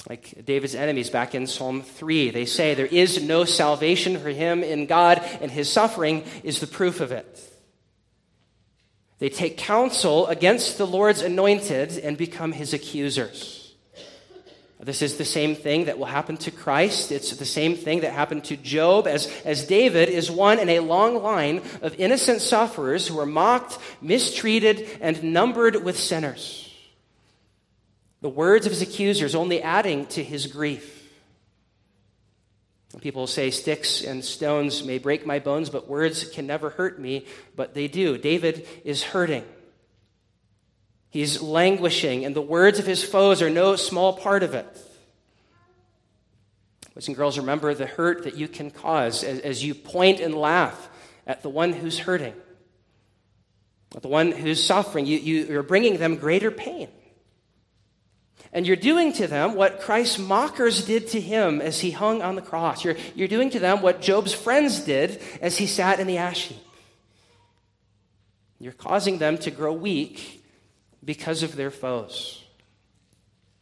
Like 0.09 0.45
David's 0.45 0.77
enemies 0.77 1.11
back 1.11 1.35
in 1.35 1.47
Psalm 1.47 1.83
3, 1.83 2.31
they 2.31 2.47
say 2.47 2.75
there 2.75 2.87
is 2.87 3.23
no 3.23 3.45
salvation 3.45 4.19
for 4.19 4.29
him 4.29 4.63
in 4.63 4.87
God, 4.87 5.19
and 5.41 5.51
his 5.51 5.71
suffering 5.71 6.25
is 6.45 6.61
the 6.61 6.67
proof 6.69 7.01
of 7.01 7.11
it. 7.11 7.41
They 9.19 9.29
take 9.29 9.57
counsel 9.57 10.27
against 10.27 10.79
the 10.79 10.87
Lord's 10.87 11.23
anointed 11.23 11.99
and 11.99 12.17
become 12.17 12.53
his 12.53 12.73
accusers. 12.73 13.75
This 14.79 15.01
is 15.03 15.17
the 15.17 15.25
same 15.25 15.57
thing 15.57 15.87
that 15.87 15.99
will 15.99 16.07
happen 16.07 16.37
to 16.39 16.51
Christ. 16.51 17.11
It's 17.11 17.35
the 17.35 17.47
same 17.47 17.75
thing 17.75 18.01
that 18.01 18.13
happened 18.13 18.45
to 18.45 18.57
Job, 18.57 19.07
as, 19.09 19.27
as 19.45 19.67
David 19.67 20.11
is 20.11 20.31
one 20.31 20.59
in 20.59 20.69
a 20.69 20.81
long 20.81 21.21
line 21.23 21.63
of 21.81 21.99
innocent 21.99 22.43
sufferers 22.43 23.09
who 23.09 23.19
are 23.19 23.27
mocked, 23.27 23.79
mistreated, 24.03 24.87
and 25.01 25.33
numbered 25.33 25.83
with 25.83 25.99
sinners. 25.99 26.66
The 28.21 28.29
words 28.29 28.67
of 28.67 28.73
his 28.73 28.83
accusers 28.83 29.35
only 29.35 29.63
adding 29.63 30.07
to 30.07 30.23
his 30.23 30.47
grief. 30.47 30.97
People 33.01 33.27
say, 33.27 33.51
Sticks 33.51 34.03
and 34.03 34.25
stones 34.25 34.83
may 34.83 34.99
break 34.99 35.27
my 35.27 35.39
bones, 35.39 35.69
but 35.69 35.89
words 35.89 36.25
can 36.31 36.47
never 36.47 36.71
hurt 36.71 36.99
me, 36.99 37.27
but 37.55 37.75
they 37.75 37.89
do. 37.89 38.17
David 38.17 38.67
is 38.85 39.03
hurting. 39.03 39.45
He's 41.11 41.43
languishing, 41.43 42.25
and 42.25 42.35
the 42.35 42.43
words 42.43 42.79
of 42.79 42.87
his 42.87 43.05
foes 43.05 43.43
are 43.43 43.51
no 43.51 43.77
small 43.77 44.15
part 44.15 44.43
of 44.43 44.55
it. 44.55 44.67
Boys 46.95 47.09
and 47.09 47.17
girls, 47.17 47.37
remember 47.37 47.75
the 47.75 47.87
hurt 47.87 48.25
that 48.25 48.37
you 48.37 48.49
can 48.49 48.71
cause 48.71 49.23
as, 49.23 49.41
as 49.41 49.63
you 49.63 49.75
point 49.75 50.21
and 50.21 50.35
laugh 50.35 50.89
at 51.27 51.43
the 51.43 51.51
one 51.51 51.75
who's 51.75 51.99
hurting, 51.99 52.35
at 53.95 54.01
the 54.01 54.09
one 54.09 54.33
who's 54.33 54.63
suffering. 54.63 55.05
You, 55.05 55.19
you, 55.19 55.45
you're 55.45 55.63
bringing 55.63 55.99
them 55.99 56.17
greater 56.17 56.51
pain. 56.51 56.89
And 58.53 58.67
you're 58.67 58.77
doing 58.77 59.13
to 59.15 59.27
them 59.27 59.55
what 59.55 59.81
Christ's 59.81 60.19
mockers 60.19 60.85
did 60.85 61.09
to 61.09 61.21
him 61.21 61.61
as 61.61 61.81
he 61.81 61.91
hung 61.91 62.23
on 62.23 62.37
the 62.37 62.43
cross. 62.43 62.85
You're, 62.85 62.97
you're 63.15 63.29
doing 63.29 63.51
to 63.51 63.59
them 63.59 63.83
what 63.83 64.01
Job's 64.01 64.33
friends 64.33 64.81
did 64.81 65.21
as 65.41 65.59
he 65.59 65.67
sat 65.67 66.01
in 66.01 66.07
the 66.07 66.19
ash 66.19 66.47
heap. 66.47 66.59
You're 68.59 68.73
causing 68.73 69.19
them 69.19 69.37
to 69.39 69.51
grow 69.51 69.73
weak 69.73 70.45
because 71.05 71.43
of 71.43 71.57
their 71.57 71.71
foes. 71.71 72.43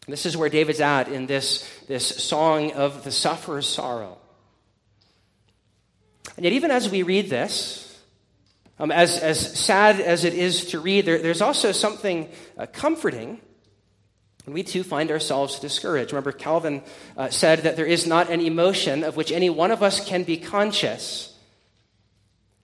This 0.06 0.26
is 0.26 0.36
where 0.36 0.48
David's 0.48 0.80
at 0.80 1.08
in 1.08 1.26
this, 1.26 1.68
this 1.88 2.06
song 2.06 2.72
of 2.72 3.04
the 3.04 3.10
sufferer's 3.10 3.66
sorrow. 3.66 4.18
And 6.36 6.44
yet, 6.44 6.52
even 6.52 6.70
as 6.70 6.90
we 6.90 7.02
read 7.02 7.30
this, 7.30 8.02
um, 8.78 8.90
as, 8.90 9.18
as 9.18 9.58
sad 9.58 10.00
as 10.00 10.24
it 10.24 10.34
is 10.34 10.66
to 10.66 10.80
read, 10.80 11.06
there, 11.06 11.18
there's 11.18 11.40
also 11.40 11.72
something 11.72 12.28
uh, 12.58 12.66
comforting 12.66 13.40
and 14.46 14.54
we 14.54 14.62
too 14.62 14.82
find 14.82 15.10
ourselves 15.10 15.58
discouraged. 15.58 16.12
Remember, 16.12 16.32
Calvin 16.32 16.82
uh, 17.16 17.30
said 17.30 17.60
that 17.60 17.76
there 17.76 17.86
is 17.86 18.06
not 18.06 18.30
an 18.30 18.40
emotion 18.40 19.02
of 19.02 19.16
which 19.16 19.32
any 19.32 19.48
one 19.48 19.70
of 19.70 19.82
us 19.82 20.06
can 20.06 20.22
be 20.22 20.36
conscious 20.36 21.36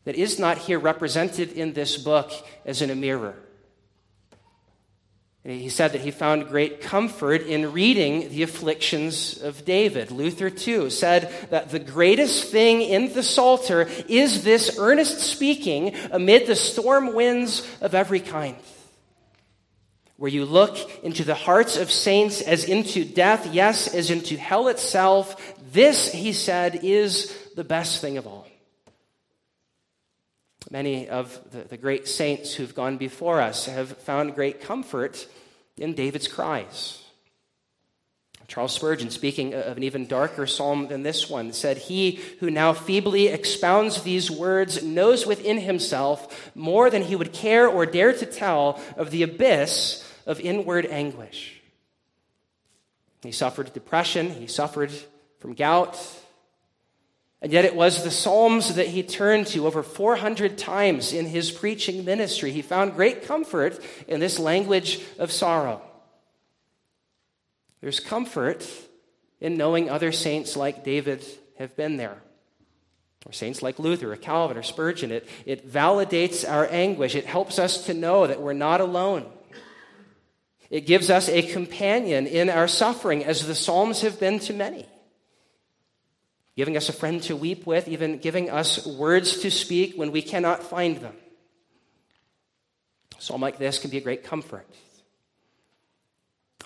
that 0.05 0.15
is 0.15 0.39
not 0.39 0.59
here 0.59 0.79
represented 0.79 1.53
in 1.53 1.73
this 1.73 1.97
book 1.97 2.33
as 2.65 2.83
in 2.83 2.91
a 2.91 2.95
mirror. 2.95 3.35
And 5.43 5.59
he 5.59 5.71
said 5.71 5.93
that 5.93 6.03
he 6.03 6.11
found 6.11 6.49
great 6.49 6.83
comfort 6.83 7.47
in 7.47 7.73
reading 7.73 8.29
the 8.29 8.43
afflictions 8.43 9.41
of 9.41 9.65
David. 9.65 10.11
Luther, 10.11 10.51
too, 10.51 10.91
said 10.91 11.33
that 11.49 11.71
the 11.71 11.79
greatest 11.79 12.51
thing 12.51 12.83
in 12.83 13.15
the 13.15 13.23
Psalter 13.23 13.89
is 14.07 14.45
this 14.45 14.77
earnest 14.79 15.19
speaking 15.21 15.95
amid 16.11 16.47
the 16.47 16.57
storm 16.57 17.15
winds 17.15 17.67
of 17.81 17.95
every 17.95 18.21
kind 18.21 18.57
where 20.21 20.31
you 20.31 20.45
look 20.45 20.77
into 21.03 21.25
the 21.25 21.35
hearts 21.35 21.79
of 21.79 21.91
saints 21.91 22.43
as 22.43 22.65
into 22.65 23.07
death, 23.07 23.55
yes, 23.55 23.95
as 23.95 24.11
into 24.11 24.37
hell 24.37 24.69
itself. 24.69 25.55
This, 25.73 26.13
he 26.13 26.35
said, 26.35 26.81
is 26.83 27.35
the 27.57 27.65
best 27.65 28.03
thing 28.03 28.19
of 28.19 28.27
all. 28.27 28.47
Many 30.71 31.09
of 31.09 31.41
the, 31.53 31.61
the 31.61 31.79
great 31.79 32.07
saints 32.07 32.53
who've 32.53 32.75
gone 32.75 32.99
before 32.99 33.41
us 33.41 33.65
have 33.65 33.97
found 34.03 34.35
great 34.35 34.61
comfort 34.61 35.27
in 35.79 35.95
David's 35.95 36.29
cries. 36.29 37.03
Charles 38.47 38.75
Spurgeon, 38.75 39.09
speaking 39.09 39.55
of 39.55 39.79
an 39.79 39.85
even 39.85 40.07
darker 40.07 40.47
psalm 40.47 40.89
than 40.89 41.03
this 41.03 41.31
one, 41.31 41.55
said, 41.55 41.79
He 41.79 42.21
who 42.41 42.51
now 42.51 42.75
feebly 42.75 43.29
expounds 43.29 44.03
these 44.03 44.31
words 44.31 44.83
knows 44.83 45.25
within 45.25 45.57
himself 45.57 46.51
more 46.55 46.91
than 46.91 47.05
he 47.05 47.17
would 47.17 47.33
care 47.33 47.67
or 47.67 47.87
dare 47.87 48.13
to 48.13 48.27
tell 48.27 48.79
of 48.99 49.11
the 49.13 49.23
abyss 49.23 50.07
of 50.27 50.41
inward 50.41 50.87
anguish. 50.87 51.61
He 53.23 53.33
suffered 53.33 53.73
depression, 53.73 54.31
he 54.31 54.47
suffered 54.47 54.91
from 55.39 55.55
gout. 55.55 55.99
And 57.43 57.53
yet, 57.53 57.65
it 57.65 57.75
was 57.75 58.05
the 58.05 58.11
Psalms 58.11 58.75
that 58.75 58.89
he 58.89 59.03
turned 59.03 59.47
to 59.49 59.67
over 59.67 59.83
400 59.83 60.59
times 60.59 61.15
in 61.15 61.25
his 61.25 61.51
preaching 61.51 62.05
ministry. 62.05 62.51
He 62.51 62.61
found 62.61 62.95
great 62.95 63.25
comfort 63.25 63.81
in 64.07 64.21
this 64.21 64.39
language 64.39 65.01
of 65.19 65.33
sorrow. 65.33 65.81
There's 67.81 67.99
comfort 67.99 68.69
in 69.41 69.57
knowing 69.57 69.89
other 69.89 70.13
saints 70.13 70.55
like 70.55 70.85
David 70.85 71.25
have 71.59 71.75
been 71.77 71.97
there, 71.97 72.19
or 73.25 73.33
saints 73.33 73.63
like 73.63 73.79
Luther, 73.79 74.13
or 74.13 74.17
Calvin, 74.17 74.59
or 74.59 74.63
Spurgeon. 74.63 75.11
It, 75.11 75.27
it 75.47 75.71
validates 75.71 76.47
our 76.49 76.67
anguish, 76.71 77.15
it 77.15 77.25
helps 77.25 77.59
us 77.59 77.87
to 77.87 77.95
know 77.95 78.27
that 78.27 78.43
we're 78.43 78.53
not 78.53 78.83
alone. 78.83 79.25
It 80.71 80.87
gives 80.87 81.11
us 81.11 81.29
a 81.29 81.43
companion 81.43 82.27
in 82.27 82.49
our 82.49 82.69
suffering, 82.69 83.25
as 83.25 83.47
the 83.47 83.55
Psalms 83.55 84.03
have 84.03 84.21
been 84.21 84.39
to 84.41 84.53
many. 84.53 84.87
Giving 86.57 86.77
us 86.77 86.89
a 86.89 86.93
friend 86.93 87.23
to 87.25 87.35
weep 87.35 87.67
with, 87.67 87.89
even 87.89 88.19
giving 88.19 88.51
us 88.51 88.87
words 88.87 89.39
to 89.39 89.51
speak 89.51 89.95
when 89.97 90.13
we 90.13 90.23
cannot 90.23 90.63
find 90.63 90.99
them. 90.99 91.15
A 93.19 93.23
psalm 93.23 93.41
like 93.41 93.59
this 93.59 93.79
can 93.79 93.91
be 93.91 93.99
a 93.99 94.01
great 94.01 94.25
comfort. 94.25 94.67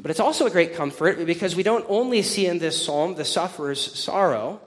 But 0.01 0.11
it's 0.11 0.21
also 0.21 0.47
a 0.47 0.51
great 0.51 0.75
comfort 0.75 1.25
because 1.25 1.57
we 1.57 1.63
don't 1.63 1.85
only 1.89 2.23
see 2.23 2.47
in 2.47 2.59
this 2.59 2.85
psalm 2.85 3.15
the 3.15 3.25
sufferer's 3.25 3.81
sorrow, 3.99 4.61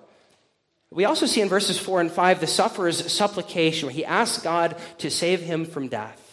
we 0.90 1.06
also 1.06 1.26
see 1.26 1.42
in 1.42 1.50
verses 1.50 1.78
4 1.78 2.02
and 2.02 2.12
5 2.12 2.40
the 2.40 2.48
sufferer's 2.48 3.12
supplication, 3.12 3.88
where 3.88 3.94
he 3.94 4.06
asks 4.06 4.42
God 4.42 4.78
to 5.00 5.12
save 5.12 5.42
him 5.42 5.66
from 5.66 5.90
death. 5.90 6.27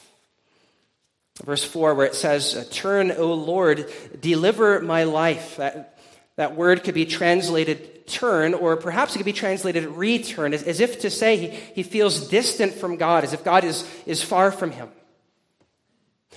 Verse 1.43 1.65
4, 1.65 1.95
where 1.95 2.07
it 2.07 2.15
says, 2.15 2.55
uh, 2.55 2.65
Turn, 2.71 3.11
O 3.11 3.35
Lord, 3.35 3.91
deliver 4.21 4.81
my 4.81 5.03
life. 5.03 5.57
That, 5.57 5.99
that 6.37 6.55
word 6.55 6.85
could 6.85 6.95
be 6.95 7.07
translated 7.07 8.07
turn, 8.07 8.55
or 8.55 8.77
perhaps 8.77 9.15
it 9.15 9.19
could 9.19 9.25
be 9.25 9.33
translated 9.33 9.85
return, 9.85 10.55
as, 10.55 10.63
as 10.63 10.81
if 10.81 11.01
to 11.01 11.11
say 11.11 11.37
he, 11.37 11.47
he 11.49 11.83
feels 11.83 12.29
distant 12.29 12.75
from 12.75 12.97
God, 12.97 13.25
as 13.25 13.33
if 13.33 13.43
God 13.43 13.65
is, 13.65 13.89
is 14.07 14.23
far 14.23 14.53
from 14.53 14.71
him. 14.71 14.89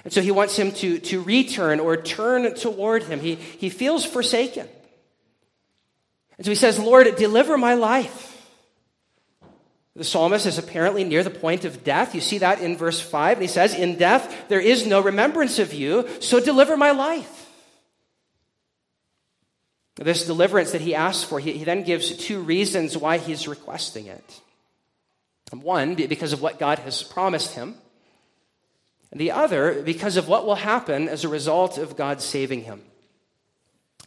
And 0.03 0.13
so 0.13 0.21
he 0.21 0.31
wants 0.31 0.55
him 0.57 0.71
to, 0.73 0.99
to 0.99 1.21
return 1.21 1.79
or 1.79 1.97
turn 1.97 2.53
toward 2.55 3.03
him. 3.03 3.19
He, 3.19 3.35
he 3.35 3.69
feels 3.69 4.05
forsaken. 4.05 4.67
And 6.37 6.45
so 6.45 6.51
he 6.51 6.55
says, 6.55 6.79
Lord, 6.79 7.07
deliver 7.15 7.57
my 7.57 7.73
life. 7.73 8.36
The 9.97 10.03
psalmist 10.03 10.45
is 10.45 10.59
apparently 10.59 11.03
near 11.03 11.23
the 11.23 11.31
point 11.31 11.65
of 11.65 11.83
death. 11.83 12.13
You 12.13 12.21
see 12.21 12.37
that 12.37 12.61
in 12.61 12.77
verse 12.77 13.01
5. 13.01 13.37
And 13.37 13.41
he 13.41 13.47
says, 13.47 13.73
In 13.73 13.97
death, 13.97 14.47
there 14.47 14.59
is 14.59 14.85
no 14.85 15.01
remembrance 15.01 15.57
of 15.57 15.73
you, 15.73 16.07
so 16.21 16.39
deliver 16.39 16.77
my 16.77 16.91
life. 16.91 17.49
This 19.95 20.27
deliverance 20.27 20.71
that 20.73 20.81
he 20.81 20.93
asks 20.93 21.23
for, 21.23 21.39
he, 21.39 21.53
he 21.53 21.63
then 21.63 21.81
gives 21.81 22.15
two 22.15 22.41
reasons 22.41 22.95
why 22.95 23.17
he's 23.17 23.47
requesting 23.47 24.05
it. 24.05 24.41
One, 25.51 25.95
because 25.95 26.31
of 26.31 26.43
what 26.43 26.59
God 26.59 26.77
has 26.79 27.01
promised 27.01 27.55
him. 27.55 27.73
and 29.11 29.19
the 29.19 29.31
other 29.31 29.81
because 29.81 30.15
of 30.15 30.27
what 30.27 30.45
will 30.45 30.55
happen 30.55 31.09
as 31.09 31.23
a 31.23 31.29
result 31.29 31.79
of 31.79 31.97
God 31.97 32.21
saving 32.21 32.65
him. 32.65 32.83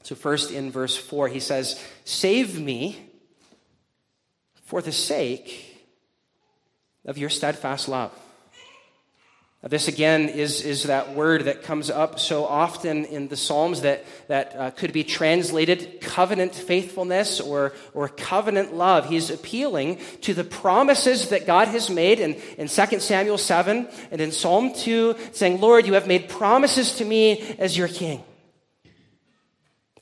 So, 0.05 0.15
first 0.15 0.53
in 0.53 0.71
verse 0.71 0.97
4, 0.97 1.27
he 1.27 1.41
says, 1.41 1.85
Save 2.05 2.61
me 2.61 3.11
for 4.67 4.81
the 4.81 4.93
sake 4.93 5.67
of 7.05 7.19
your 7.19 7.31
steadfast 7.31 7.89
love. 7.89 8.13
This 9.63 9.89
again 9.89 10.31
is, 10.31 10.63
is 10.63 10.85
that 10.85 11.15
word 11.15 11.45
that 11.45 11.63
comes 11.63 11.91
up 11.91 12.19
so 12.19 12.47
often 12.47 13.05
in 13.05 13.29
the 13.29 13.37
Psalms 13.37 13.83
that, 13.83 14.07
that 14.29 14.57
uh, 14.57 14.71
could 14.71 14.95
be 14.95 15.05
translated 15.05 16.01
covenant 16.01 16.55
faithfulness 16.55 17.43
or, 17.43 17.75
or 17.93 18.09
covenant 18.09 18.75
love. 18.75 19.11
He's 19.11 19.29
appealing 19.29 19.99
to 20.23 20.33
the 20.33 20.45
promises 20.45 21.29
that 21.29 21.47
God 21.47 21.69
has 21.69 21.91
made 21.91 22.21
in, 22.21 22.37
in 22.57 22.69
2 22.69 23.01
Samuel 23.01 23.37
7 23.37 23.87
and 24.11 24.21
in 24.23 24.33
Psalm 24.33 24.73
2, 24.73 25.15
saying, 25.33 25.61
Lord, 25.61 25.87
you 25.87 25.93
have 25.93 26.07
made 26.07 26.31
promises 26.31 26.95
to 26.95 27.05
me 27.05 27.55
as 27.59 27.77
your 27.77 27.89
king. 27.89 28.25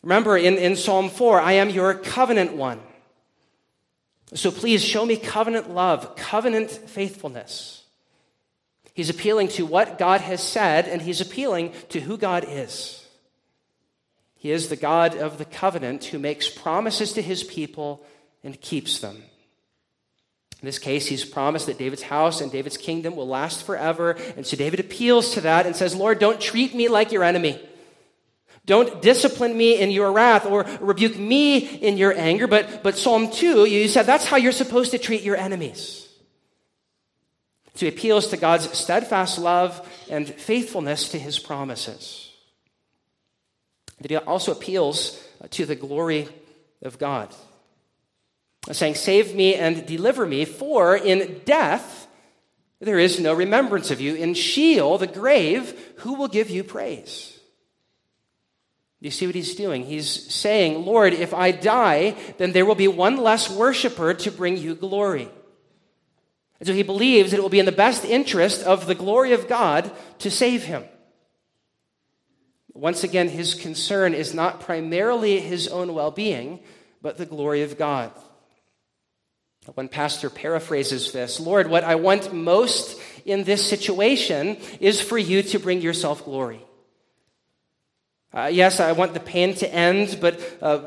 Remember 0.03 0.37
in, 0.37 0.55
in 0.55 0.77
Psalm 0.77 1.11
4, 1.11 1.41
I 1.41 1.55
am 1.55 1.69
your 1.69 1.95
covenant 1.95 2.53
one. 2.53 2.81
So 4.35 4.51
please 4.51 4.85
show 4.85 5.07
me 5.07 5.17
covenant 5.17 5.71
love, 5.71 6.17
covenant 6.17 6.71
faithfulness. 6.71 7.85
He's 8.93 9.11
appealing 9.11 9.49
to 9.49 9.65
what 9.65 9.99
God 9.99 10.21
has 10.21 10.43
said, 10.43 10.89
and 10.89 11.01
he's 11.01 11.21
appealing 11.21 11.73
to 11.91 12.01
who 12.01 12.19
God 12.19 12.45
is. 12.49 13.07
He 14.37 14.51
is 14.51 14.69
the 14.69 14.77
God 14.77 15.17
of 15.17 15.39
the 15.39 15.45
covenant 15.45 16.05
who 16.05 16.19
makes 16.19 16.49
promises 16.49 17.13
to 17.15 17.23
his 17.23 17.43
people 17.43 18.05
and 18.45 18.61
keeps 18.61 18.99
them. 18.99 19.23
In 20.61 20.67
this 20.67 20.79
case, 20.79 21.07
he's 21.07 21.25
promised 21.25 21.67
that 21.67 21.79
David's 21.79 22.03
house 22.03 22.41
and 22.41 22.51
David's 22.51 22.77
kingdom 22.77 23.15
will 23.15 23.29
last 23.29 23.65
forever. 23.65 24.17
And 24.37 24.45
so 24.45 24.57
David 24.57 24.81
appeals 24.81 25.35
to 25.35 25.41
that 25.43 25.67
and 25.67 25.77
says, 25.77 25.95
Lord, 25.95 26.19
don't 26.19 26.41
treat 26.41 26.75
me 26.75 26.89
like 26.89 27.13
your 27.13 27.23
enemy. 27.23 27.61
Don't 28.69 29.01
discipline 29.01 29.57
me 29.57 29.81
in 29.81 29.91
your 29.91 30.13
wrath 30.13 30.45
or 30.45 30.67
rebuke 30.79 31.17
me 31.17 31.57
in 31.57 31.97
your 31.97 32.13
anger. 32.15 32.47
But, 32.47 32.83
but 32.83 32.99
Psalm 32.99 33.31
2, 33.31 33.65
you 33.65 33.89
said 33.89 34.05
that's 34.05 34.27
how 34.27 34.37
you're 34.37 34.53
supposed 34.53 34.91
to 34.91 34.99
treat 34.99 35.23
your 35.23 35.37
enemies. 35.37 36.07
So 37.75 37.87
he 37.87 37.89
appeals 37.89 38.27
to 38.27 38.37
God's 38.37 38.77
steadfast 38.77 39.39
love 39.39 39.89
and 40.11 40.29
faithfulness 40.29 41.09
to 41.11 41.19
his 41.19 41.39
promises. 41.39 42.31
But 44.03 44.11
he 44.11 44.19
also 44.19 44.53
appeals 44.53 45.19
to 45.49 45.65
the 45.65 45.75
glory 45.75 46.29
of 46.83 46.99
God, 46.99 47.35
saying, 48.71 48.97
Save 48.97 49.35
me 49.35 49.55
and 49.55 49.87
deliver 49.87 50.27
me, 50.27 50.45
for 50.45 50.95
in 50.95 51.41
death 51.47 52.07
there 52.81 52.99
is 52.99 53.19
no 53.19 53.33
remembrance 53.33 53.91
of 53.91 54.03
you. 54.03 54.15
In 54.15 54.35
Sheol, 54.35 54.99
the 54.99 55.07
grave, 55.07 55.95
who 56.01 56.15
will 56.15 56.29
give 56.29 56.51
you 56.51 56.63
praise? 56.63 57.38
You 59.01 59.11
see 59.11 59.27
what 59.27 59.35
he's 59.35 59.55
doing? 59.55 59.85
He's 59.85 60.09
saying, 60.33 60.85
Lord, 60.85 61.13
if 61.13 61.33
I 61.33 61.53
die, 61.53 62.17
then 62.39 62.53
there 62.53 62.67
will 62.67 62.75
be 62.75 62.89
one 62.89 63.17
less 63.17 63.49
worshiper 63.49 64.13
to 64.15 64.33
bring 64.33 64.57
you 64.57 64.75
glory. 64.75 65.29
And 66.59 66.67
so 66.67 66.73
he 66.73 66.83
believes 66.83 67.31
that 67.31 67.39
it 67.39 67.43
will 67.43 67.49
be 67.49 67.61
in 67.61 67.67
the 67.67 67.73
best 67.73 68.05
interest 68.05 68.65
of 68.65 68.87
the 68.87 68.97
glory 68.97 69.33
of 69.33 69.47
God 69.47 69.91
to 70.19 70.31
save 70.31 70.65
him. 70.65 70.85
Once 72.75 73.05
again, 73.05 73.29
his 73.29 73.55
concern 73.55 74.15
is 74.15 74.35
not 74.35 74.61
primarily 74.61 75.41
his 75.41 75.69
own 75.69 75.95
well 75.95 76.11
being, 76.11 76.61
but 77.01 77.17
the 77.17 77.27
glory 77.27 77.63
of 77.63 77.79
God. 77.79 78.11
One 79.75 79.89
pastor 79.89 80.31
paraphrases 80.31 81.13
this 81.13 81.39
Lord, 81.39 81.69
what 81.69 81.85
I 81.85 81.97
want 81.97 82.33
most 82.33 82.99
in 83.25 83.45
this 83.45 83.69
situation 83.69 84.57
is 84.81 85.01
for 85.01 85.19
you 85.19 85.43
to 85.43 85.59
bring 85.59 85.83
yourself 85.83 86.25
glory. 86.25 86.65
Uh, 88.33 88.51
yes, 88.53 88.79
I 88.79 88.93
want 88.93 89.15
the 89.15 89.21
pain 89.21 89.55
to 89.55 89.75
end, 89.75 90.19
but 90.21 90.39
uh, 90.61 90.81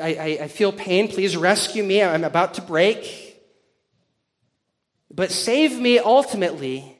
I, 0.00 0.38
I 0.42 0.48
feel 0.48 0.72
pain. 0.72 1.08
Please 1.08 1.36
rescue 1.36 1.82
me. 1.82 2.02
I'm 2.02 2.24
about 2.24 2.54
to 2.54 2.62
break. 2.62 3.32
But 5.10 5.30
save 5.30 5.78
me 5.78 5.98
ultimately 5.98 6.96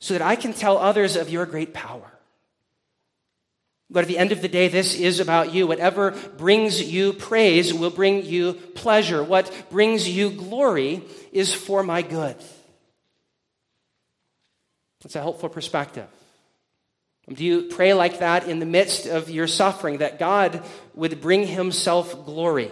so 0.00 0.14
that 0.14 0.22
I 0.22 0.36
can 0.36 0.52
tell 0.52 0.76
others 0.76 1.16
of 1.16 1.30
your 1.30 1.46
great 1.46 1.72
power. 1.72 2.12
But 3.90 4.00
at 4.00 4.08
the 4.08 4.18
end 4.18 4.32
of 4.32 4.42
the 4.42 4.48
day, 4.48 4.68
this 4.68 4.94
is 4.94 5.18
about 5.18 5.54
you. 5.54 5.66
Whatever 5.66 6.10
brings 6.36 6.82
you 6.82 7.14
praise 7.14 7.72
will 7.72 7.90
bring 7.90 8.24
you 8.24 8.52
pleasure. 8.52 9.24
What 9.24 9.50
brings 9.70 10.06
you 10.06 10.30
glory 10.30 11.02
is 11.32 11.54
for 11.54 11.82
my 11.82 12.02
good. 12.02 12.36
That's 15.00 15.16
a 15.16 15.20
helpful 15.20 15.48
perspective. 15.48 16.08
Do 17.32 17.44
you 17.44 17.62
pray 17.62 17.92
like 17.94 18.20
that 18.20 18.48
in 18.48 18.58
the 18.58 18.66
midst 18.66 19.06
of 19.06 19.28
your 19.30 19.46
suffering, 19.46 19.98
that 19.98 20.18
God 20.18 20.62
would 20.94 21.20
bring 21.20 21.46
himself 21.46 22.24
glory? 22.24 22.70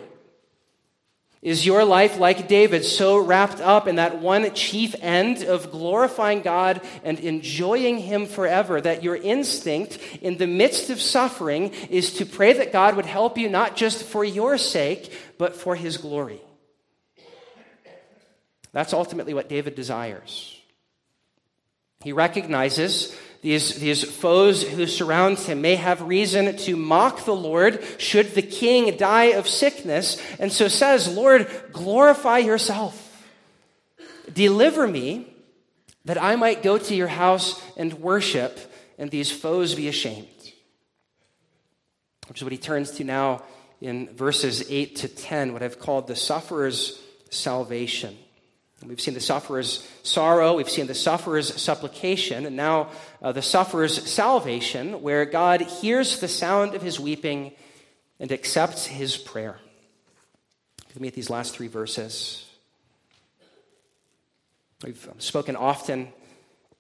Is 1.43 1.65
your 1.65 1.85
life 1.85 2.19
like 2.19 2.49
David, 2.49 2.85
so 2.85 3.19
wrapped 3.19 3.61
up 3.61 3.87
in 3.87 3.97
that 3.97 4.19
one 4.19 4.53
chief 4.55 4.97
end 5.01 5.45
of 5.45 5.71
glorifying 5.71 6.41
God 6.41 6.81
and 7.05 7.21
enjoying 7.21 7.99
Him 7.99 8.27
forever 8.27 8.81
that 8.81 9.05
your 9.05 9.15
instinct 9.15 9.99
in 10.23 10.39
the 10.39 10.49
midst 10.49 10.91
of 10.91 11.01
suffering 11.01 11.69
is 11.89 12.15
to 12.15 12.27
pray 12.27 12.55
that 12.55 12.73
God 12.73 12.97
would 12.97 13.07
help 13.07 13.39
you 13.39 13.49
not 13.49 13.77
just 13.77 14.03
for 14.03 14.25
your 14.25 14.59
sake, 14.59 15.13
but 15.39 15.55
for 15.55 15.77
His 15.77 15.99
glory? 15.99 16.41
That's 18.73 18.93
ultimately 18.93 19.33
what 19.33 19.49
David 19.49 19.77
desires. 19.77 20.61
He 22.03 22.13
recognizes 22.13 23.17
these, 23.47 23.77
these 23.77 24.03
foes 24.03 24.65
who 24.65 24.89
surround 24.89 25.39
him 25.39 25.61
may 25.61 25.77
have 25.77 26.03
reason 26.03 26.57
to 26.57 26.75
mock 26.75 27.25
the 27.25 27.37
Lord 27.37 27.81
should 27.97 28.35
the 28.35 28.43
king 28.43 28.97
die 28.97 29.27
of 29.27 29.47
sickness, 29.47 30.21
and 30.41 30.51
so 30.51 30.67
says, 30.67 31.17
Lord, 31.17 31.49
glorify 31.71 32.39
yourself. 32.39 33.25
Deliver 34.33 34.89
me 34.89 35.33
that 36.07 36.21
I 36.21 36.35
might 36.35 36.65
go 36.65 36.77
to 36.77 36.95
your 36.97 37.07
house 37.07 37.63
and 37.77 37.93
worship, 38.01 38.59
and 38.99 39.13
these 39.13 39.31
foes 39.31 39.77
be 39.77 39.87
ashamed. 39.87 40.27
Which 42.27 42.39
is 42.39 42.43
what 42.43 42.51
he 42.51 42.59
turns 42.59 42.91
to 42.97 43.05
now 43.05 43.45
in 43.81 44.13
verses 44.17 44.69
8 44.69 44.97
to 44.97 45.09
10, 45.09 45.53
what 45.53 45.63
I've 45.63 45.79
called 45.79 46.09
the 46.09 46.17
sufferer's 46.17 47.01
salvation. 47.31 48.19
We've 48.85 49.01
seen 49.01 49.15
the 49.15 49.21
sufferer's 49.21 49.89
sorrow, 50.03 50.55
we've 50.55 50.69
seen 50.69 50.87
the 50.87 50.95
sufferer's 50.95 51.61
supplication, 51.61 52.45
and 52.45 52.57
now 52.57 52.91
uh, 53.23 53.33
the 53.33 53.43
sufferer's 53.43 54.09
salvation, 54.09 55.01
where 55.01 55.25
God 55.25 55.63
hears 55.63 56.21
the 56.21 56.29
sound 56.29 56.75
of 56.75 56.83
his 56.83 57.01
weeping 57.01 57.53
and 58.21 58.31
accepts 58.31 58.87
his 58.87 59.17
prayer. 59.17 59.59
Look 60.89 61.01
me 61.01 61.09
at 61.09 61.15
these 61.15 61.31
last 61.31 61.55
three 61.55 61.69
verses. 61.69 62.45
We've 64.85 65.09
spoken 65.19 65.57
often 65.57 66.09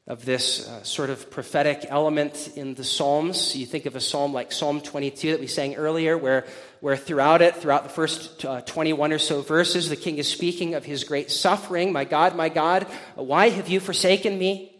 of 0.07 0.25
this 0.25 0.69
uh, 0.69 0.83
sort 0.85 1.11
of 1.11 1.31
prophetic 1.33 1.85
element 1.88 2.51
in 2.55 2.75
the 2.75 2.85
Psalms. 2.85 3.57
You 3.57 3.66
think 3.66 3.87
of 3.87 3.97
a 3.97 4.01
psalm 4.01 4.33
like 4.33 4.53
Psalm 4.53 4.81
22 4.81 5.33
that 5.33 5.40
we 5.40 5.49
sang 5.49 5.75
earlier, 5.75 6.16
where, 6.16 6.47
where 6.81 6.97
throughout 6.97 7.42
it, 7.42 7.57
throughout 7.57 7.83
the 7.83 7.88
first 7.88 8.45
uh, 8.45 8.61
21 8.61 9.12
or 9.12 9.19
so 9.19 9.42
verses, 9.42 9.88
the 9.88 9.97
king 9.97 10.19
is 10.19 10.29
speaking 10.29 10.75
of 10.75 10.85
his 10.85 11.03
great 11.03 11.33
suffering. 11.33 11.92
My 11.92 12.05
God, 12.05 12.37
my 12.37 12.49
God, 12.49 12.85
why 13.16 13.49
have 13.49 13.69
you 13.69 13.81
forsaken 13.81 14.38
me? 14.38 14.73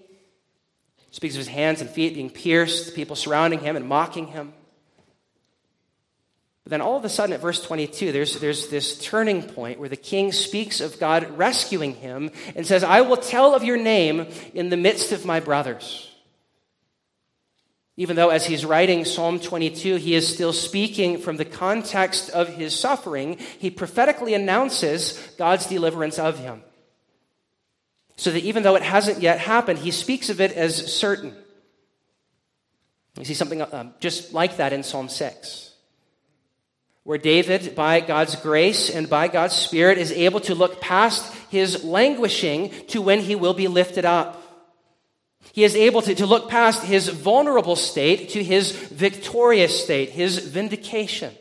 Speaks 1.11 1.35
of 1.35 1.39
his 1.39 1.49
hands 1.49 1.81
and 1.81 1.91
feet 1.91 2.15
being 2.15 2.31
pierced, 2.31 2.87
the 2.87 2.93
people 2.93 3.17
surrounding 3.17 3.59
him 3.59 3.75
and 3.75 3.89
mocking 3.89 4.29
him. 4.29 4.53
But 6.67 6.71
then 6.71 6.81
all 6.81 6.97
of 6.97 7.05
a 7.05 7.09
sudden 7.09 7.33
at 7.33 7.41
verse 7.41 7.63
22, 7.63 8.11
there's, 8.11 8.41
there's 8.41 8.67
this 8.67 8.99
turning 8.99 9.45
point 9.45 9.79
where 9.79 9.89
the 9.89 9.95
king 9.95 10.33
speaks 10.33 10.81
of 10.81 10.99
God 10.99 11.39
rescuing 11.39 11.95
him 11.95 12.33
and 12.57 12.67
says, 12.67 12.83
I 12.83 13.03
will 13.03 13.19
tell 13.19 13.55
of 13.55 13.63
your 13.63 13.77
name 13.77 14.27
in 14.53 14.69
the 14.69 14.77
midst 14.77 15.13
of 15.13 15.25
my 15.25 15.39
brothers. 15.39 16.13
Even 17.97 18.17
though, 18.17 18.31
as 18.31 18.47
he's 18.47 18.65
writing 18.65 19.05
Psalm 19.05 19.39
22, 19.39 19.95
he 19.95 20.17
is 20.17 20.27
still 20.27 20.53
speaking 20.53 21.19
from 21.19 21.37
the 21.37 21.45
context 21.45 22.31
of 22.31 22.49
his 22.49 22.77
suffering, 22.77 23.39
he 23.61 23.71
prophetically 23.71 24.35
announces 24.35 25.17
God's 25.39 25.67
deliverance 25.67 26.19
of 26.19 26.41
him. 26.41 26.65
So 28.17 28.33
that 28.33 28.43
even 28.43 28.65
though 28.65 28.75
it 28.75 28.83
hasn't 28.83 29.21
yet 29.21 29.39
happened, 29.39 29.79
he 29.79 29.93
speaks 29.93 30.31
of 30.31 30.41
it 30.41 30.51
as 30.51 30.93
certain. 30.93 31.33
You 33.17 33.25
see 33.25 33.35
something 33.35 33.63
uh, 33.63 33.93
just 34.01 34.33
like 34.33 34.57
that 34.57 34.73
in 34.73 34.83
Psalm 34.83 35.09
6 35.09 35.66
where 37.07 37.19
David, 37.19 37.77
by 37.77 38.01
God's 38.01 38.35
grace 38.35 38.91
and 38.91 39.09
by 39.09 39.29
God's 39.29 39.55
Spirit, 39.55 39.97
is 39.97 40.11
able 40.11 40.41
to 40.41 40.57
look 40.57 40.81
past 40.81 41.33
his 41.51 41.85
languishing 41.85 42.71
to 42.89 43.01
when 43.01 43.21
he 43.21 43.37
will 43.37 43.55
be 43.55 43.69
lifted 43.69 44.05
up. 44.05 44.43
He 45.53 45.63
is 45.63 45.77
able 45.77 46.03
to, 46.03 46.17
to 46.17 46.27
look 46.27 46.51
past 46.51 46.83
his 46.83 47.09
vulnerable 47.09 47.77
state 47.77 48.31
to 48.31 48.43
his 48.43 48.73
victorious 48.73 49.85
state, 49.85 50.11
his 50.11 50.49
vindication. 50.49 51.33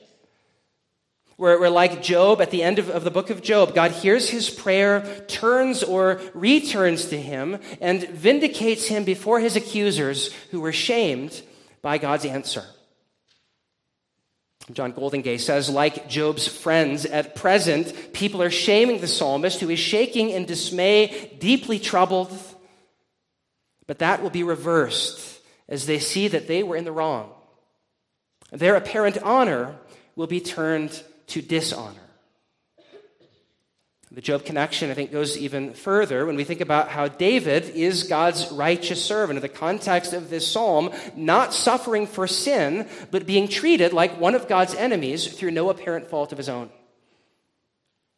Where, 1.37 1.59
where, 1.59 1.71
like 1.71 2.03
Job, 2.03 2.41
at 2.41 2.51
the 2.51 2.61
end 2.61 2.77
of, 2.77 2.91
of 2.91 3.03
the 3.03 3.09
book 3.09 3.31
of 3.31 3.41
Job, 3.41 3.73
God 3.73 3.89
hears 3.89 4.29
his 4.29 4.51
prayer, 4.51 5.01
turns 5.27 5.81
or 5.81 6.21
returns 6.35 7.07
to 7.07 7.19
him, 7.19 7.57
and 7.81 8.07
vindicates 8.09 8.85
him 8.85 9.03
before 9.03 9.39
his 9.39 9.55
accusers 9.55 10.31
who 10.51 10.61
were 10.61 10.71
shamed 10.71 11.41
by 11.81 11.97
God's 11.97 12.25
answer. 12.25 12.63
John 14.71 14.93
Goldingay 14.93 15.39
says, 15.39 15.69
like 15.69 16.09
Job's 16.09 16.47
friends, 16.47 17.05
at 17.05 17.35
present, 17.35 18.13
people 18.13 18.41
are 18.41 18.49
shaming 18.49 18.99
the 18.99 19.07
psalmist 19.07 19.59
who 19.59 19.69
is 19.69 19.79
shaking 19.79 20.31
in 20.31 20.45
dismay, 20.45 21.37
deeply 21.39 21.77
troubled. 21.77 22.35
But 23.85 23.99
that 23.99 24.23
will 24.23 24.31
be 24.31 24.43
reversed 24.43 25.39
as 25.69 25.85
they 25.85 25.99
see 25.99 26.27
that 26.29 26.47
they 26.47 26.63
were 26.63 26.75
in 26.75 26.83
the 26.83 26.91
wrong. 26.91 27.29
Their 28.51 28.75
apparent 28.75 29.19
honor 29.19 29.75
will 30.15 30.27
be 30.27 30.41
turned 30.41 31.03
to 31.27 31.41
dishonor. 31.41 32.04
The 34.15 34.21
Job 34.21 34.45
connection, 34.45 34.89
I 34.89 34.93
think, 34.93 35.11
goes 35.11 35.37
even 35.37 35.73
further 35.73 36.25
when 36.25 36.37
we 36.37 36.45
think 36.45 36.61
about 36.61 36.87
how 36.87 37.09
David 37.09 37.65
is 37.71 38.03
God's 38.03 38.49
righteous 38.49 39.03
servant 39.03 39.35
in 39.35 39.41
the 39.41 39.49
context 39.49 40.13
of 40.13 40.29
this 40.29 40.49
psalm, 40.49 40.91
not 41.17 41.53
suffering 41.53 42.07
for 42.07 42.25
sin, 42.25 42.87
but 43.11 43.25
being 43.25 43.49
treated 43.49 43.91
like 43.91 44.17
one 44.17 44.33
of 44.33 44.47
God's 44.47 44.73
enemies 44.73 45.27
through 45.27 45.51
no 45.51 45.69
apparent 45.69 46.07
fault 46.07 46.31
of 46.31 46.37
his 46.37 46.47
own. 46.47 46.69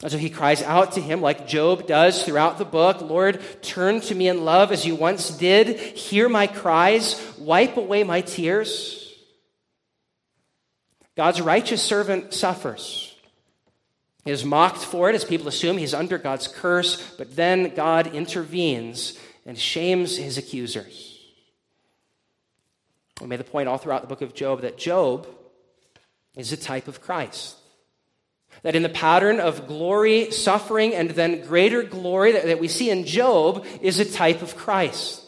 And 0.04 0.12
so 0.12 0.20
he 0.20 0.30
cries 0.30 0.62
out 0.62 0.92
to 0.92 1.02
him, 1.02 1.20
like 1.20 1.48
Job 1.48 1.88
does 1.88 2.24
throughout 2.24 2.60
the 2.60 2.66
book 2.66 3.02
Lord, 3.02 3.42
turn 3.64 4.00
to 4.02 4.14
me 4.14 4.28
in 4.28 4.46
love 4.46 4.72
as 4.72 4.86
you 4.86 4.94
once 4.94 5.32
did. 5.32 5.80
Hear 5.80 6.30
my 6.30 6.46
cries, 6.46 7.20
wipe 7.40 7.76
away 7.76 8.04
my 8.04 8.22
tears. 8.22 9.16
God's 11.16 11.42
righteous 11.42 11.82
servant 11.82 12.36
suffers. 12.36 13.07
He 14.28 14.34
is 14.34 14.44
mocked 14.44 14.80
for 14.80 15.10
it 15.10 15.16
as 15.16 15.24
people 15.24 15.48
assume 15.48 15.78
he's 15.78 15.94
under 15.94 16.18
God's 16.18 16.50
curse, 16.50 17.02
but 17.18 17.38
then 17.38 17.74
God 17.74 18.14
intervenes 18.14 19.18
and 19.46 19.58
shames 19.58 20.18
his 20.18 20.38
accusers. 20.38 21.18
We 23.22 23.28
made 23.28 23.40
the 23.40 23.46
point 23.46 23.70
all 23.70 23.78
throughout 23.78 24.02
the 24.02 24.10
book 24.10 24.22
of 24.22 24.34
Job 24.34 24.64
that 24.64 24.78
Job 24.78 25.30
is 26.36 26.52
a 26.52 26.58
type 26.58 26.90
of 26.90 27.00
Christ. 27.00 27.56
That 28.64 28.76
in 28.76 28.84
the 28.84 28.90
pattern 28.90 29.40
of 29.40 29.66
glory, 29.66 30.30
suffering, 30.32 30.94
and 30.94 31.12
then 31.12 31.46
greater 31.48 31.82
glory 31.82 32.34
that, 32.34 32.48
that 32.48 32.60
we 32.60 32.68
see 32.68 32.90
in 32.90 33.06
Job 33.06 33.66
is 33.82 33.98
a 33.98 34.12
type 34.12 34.42
of 34.42 34.58
Christ. 34.58 35.24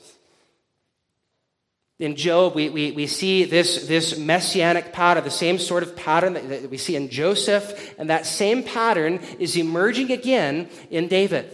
In 1.99 2.15
Job, 2.15 2.55
we, 2.55 2.69
we, 2.69 2.91
we 2.91 3.07
see 3.07 3.43
this, 3.43 3.85
this 3.85 4.17
messianic 4.17 4.93
pattern, 4.93 5.25
the 5.25 5.29
same 5.29 5.59
sort 5.59 5.83
of 5.83 5.97
pattern 5.97 6.33
that, 6.33 6.47
that 6.47 6.69
we 6.69 6.77
see 6.77 6.95
in 6.95 7.09
Joseph, 7.09 7.93
and 7.99 8.09
that 8.09 8.25
same 8.25 8.63
pattern 8.63 9.19
is 9.37 9.57
emerging 9.57 10.09
again 10.09 10.69
in 10.89 11.09
David. 11.09 11.53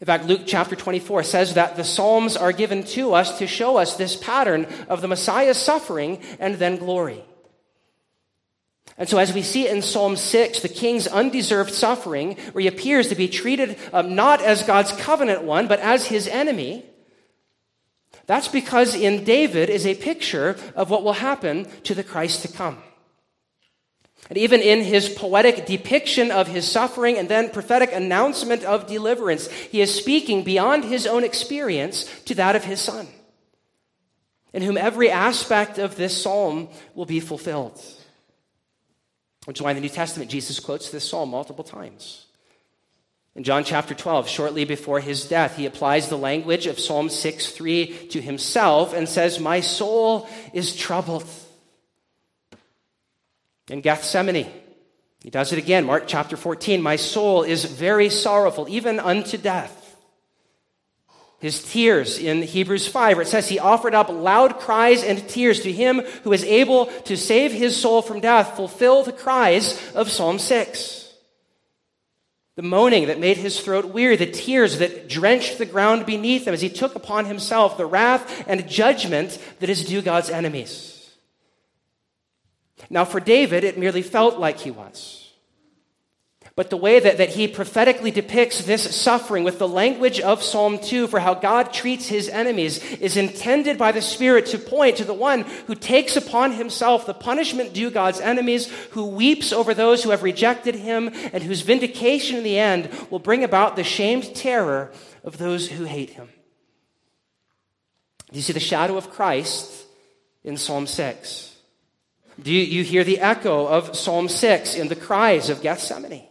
In 0.00 0.06
fact, 0.06 0.24
Luke 0.24 0.42
chapter 0.46 0.74
24 0.74 1.22
says 1.22 1.54
that 1.54 1.76
the 1.76 1.84
Psalms 1.84 2.34
are 2.34 2.52
given 2.52 2.82
to 2.84 3.12
us 3.12 3.38
to 3.38 3.46
show 3.46 3.76
us 3.76 3.96
this 3.96 4.16
pattern 4.16 4.66
of 4.88 5.02
the 5.02 5.08
Messiah's 5.08 5.58
suffering 5.58 6.20
and 6.40 6.54
then 6.54 6.78
glory. 6.78 7.22
And 8.96 9.08
so, 9.08 9.18
as 9.18 9.34
we 9.34 9.42
see 9.42 9.68
in 9.68 9.82
Psalm 9.82 10.16
6, 10.16 10.60
the 10.60 10.68
king's 10.68 11.06
undeserved 11.06 11.72
suffering, 11.72 12.36
where 12.52 12.62
he 12.62 12.68
appears 12.68 13.08
to 13.08 13.14
be 13.14 13.28
treated 13.28 13.76
um, 13.92 14.14
not 14.14 14.40
as 14.40 14.62
God's 14.62 14.92
covenant 14.92 15.42
one, 15.42 15.68
but 15.68 15.80
as 15.80 16.06
his 16.06 16.28
enemy, 16.28 16.84
that's 18.26 18.48
because 18.48 18.94
in 18.94 19.24
David 19.24 19.68
is 19.68 19.86
a 19.86 19.94
picture 19.94 20.56
of 20.74 20.90
what 20.90 21.04
will 21.04 21.14
happen 21.14 21.66
to 21.84 21.94
the 21.94 22.04
Christ 22.04 22.42
to 22.42 22.48
come. 22.48 22.78
And 24.30 24.38
even 24.38 24.60
in 24.62 24.80
his 24.80 25.10
poetic 25.10 25.66
depiction 25.66 26.30
of 26.30 26.48
his 26.48 26.70
suffering 26.70 27.18
and 27.18 27.28
then 27.28 27.50
prophetic 27.50 27.92
announcement 27.92 28.64
of 28.64 28.86
deliverance, 28.86 29.50
he 29.50 29.82
is 29.82 29.94
speaking 29.94 30.44
beyond 30.44 30.84
his 30.84 31.06
own 31.06 31.24
experience 31.24 32.04
to 32.22 32.34
that 32.36 32.56
of 32.56 32.64
his 32.64 32.80
son, 32.80 33.06
in 34.54 34.62
whom 34.62 34.78
every 34.78 35.10
aspect 35.10 35.78
of 35.78 35.96
this 35.96 36.22
psalm 36.22 36.68
will 36.94 37.04
be 37.04 37.20
fulfilled. 37.20 37.78
Which 39.44 39.58
is 39.58 39.62
why 39.62 39.72
in 39.72 39.76
the 39.76 39.82
New 39.82 39.90
Testament, 39.90 40.30
Jesus 40.30 40.58
quotes 40.58 40.88
this 40.88 41.06
psalm 41.06 41.28
multiple 41.28 41.64
times. 41.64 42.24
In 43.36 43.42
John 43.42 43.64
chapter 43.64 43.94
12, 43.94 44.28
shortly 44.28 44.64
before 44.64 45.00
his 45.00 45.26
death, 45.26 45.56
he 45.56 45.66
applies 45.66 46.08
the 46.08 46.16
language 46.16 46.66
of 46.66 46.78
Psalm 46.78 47.08
6 47.08 47.50
3 47.50 47.86
to 48.08 48.20
himself 48.20 48.94
and 48.94 49.08
says, 49.08 49.40
My 49.40 49.60
soul 49.60 50.28
is 50.52 50.76
troubled. 50.76 51.24
In 53.68 53.80
Gethsemane, 53.80 54.46
he 55.20 55.30
does 55.30 55.52
it 55.52 55.58
again. 55.58 55.84
Mark 55.84 56.04
chapter 56.06 56.36
14, 56.36 56.80
My 56.80 56.94
soul 56.94 57.42
is 57.42 57.64
very 57.64 58.08
sorrowful, 58.08 58.68
even 58.68 59.00
unto 59.00 59.36
death. 59.36 59.80
His 61.40 61.62
tears 61.70 62.18
in 62.18 62.40
Hebrews 62.42 62.86
5, 62.86 63.16
where 63.16 63.22
it 63.22 63.28
says 63.28 63.48
he 63.48 63.58
offered 63.58 63.94
up 63.94 64.08
loud 64.08 64.60
cries 64.60 65.02
and 65.02 65.28
tears 65.28 65.60
to 65.60 65.72
him 65.72 66.00
who 66.22 66.32
is 66.32 66.44
able 66.44 66.86
to 67.02 67.16
save 67.16 67.52
his 67.52 67.76
soul 67.76 68.00
from 68.00 68.20
death, 68.20 68.54
fulfill 68.54 69.02
the 69.02 69.12
cries 69.12 69.92
of 69.94 70.08
Psalm 70.08 70.38
6. 70.38 71.03
The 72.56 72.62
moaning 72.62 73.06
that 73.08 73.18
made 73.18 73.36
his 73.36 73.58
throat 73.60 73.86
weary, 73.86 74.16
the 74.16 74.30
tears 74.30 74.78
that 74.78 75.08
drenched 75.08 75.58
the 75.58 75.66
ground 75.66 76.06
beneath 76.06 76.46
him 76.46 76.54
as 76.54 76.60
he 76.60 76.68
took 76.68 76.94
upon 76.94 77.24
himself 77.24 77.76
the 77.76 77.86
wrath 77.86 78.44
and 78.46 78.68
judgment 78.68 79.38
that 79.58 79.68
is 79.68 79.84
due 79.84 80.02
God's 80.02 80.30
enemies. 80.30 81.10
Now, 82.90 83.04
for 83.04 83.18
David, 83.18 83.64
it 83.64 83.78
merely 83.78 84.02
felt 84.02 84.38
like 84.38 84.60
he 84.60 84.70
was. 84.70 85.23
But 86.56 86.70
the 86.70 86.76
way 86.76 87.00
that, 87.00 87.18
that 87.18 87.30
he 87.30 87.48
prophetically 87.48 88.12
depicts 88.12 88.62
this 88.62 88.94
suffering 88.94 89.42
with 89.42 89.58
the 89.58 89.66
language 89.66 90.20
of 90.20 90.40
Psalm 90.40 90.78
2 90.78 91.08
for 91.08 91.18
how 91.18 91.34
God 91.34 91.72
treats 91.72 92.06
his 92.06 92.28
enemies 92.28 92.78
is 92.94 93.16
intended 93.16 93.76
by 93.76 93.90
the 93.90 94.00
Spirit 94.00 94.46
to 94.46 94.58
point 94.58 94.98
to 94.98 95.04
the 95.04 95.12
one 95.12 95.42
who 95.66 95.74
takes 95.74 96.16
upon 96.16 96.52
himself 96.52 97.06
the 97.06 97.14
punishment 97.14 97.72
due 97.72 97.90
God's 97.90 98.20
enemies, 98.20 98.70
who 98.90 99.06
weeps 99.06 99.52
over 99.52 99.74
those 99.74 100.04
who 100.04 100.10
have 100.10 100.22
rejected 100.22 100.76
him, 100.76 101.10
and 101.32 101.42
whose 101.42 101.62
vindication 101.62 102.36
in 102.36 102.44
the 102.44 102.58
end 102.58 102.88
will 103.10 103.18
bring 103.18 103.42
about 103.42 103.74
the 103.74 103.82
shamed 103.82 104.36
terror 104.36 104.92
of 105.24 105.38
those 105.38 105.68
who 105.68 105.84
hate 105.84 106.10
him. 106.10 106.28
Do 108.30 108.36
you 108.36 108.42
see 108.42 108.52
the 108.52 108.60
shadow 108.60 108.96
of 108.96 109.10
Christ 109.10 109.86
in 110.44 110.56
Psalm 110.56 110.86
6? 110.86 111.56
Do 112.40 112.52
you, 112.52 112.60
you 112.60 112.84
hear 112.84 113.02
the 113.02 113.18
echo 113.18 113.66
of 113.66 113.96
Psalm 113.96 114.28
6 114.28 114.76
in 114.76 114.86
the 114.86 114.96
cries 114.96 115.50
of 115.50 115.60
Gethsemane? 115.60 116.28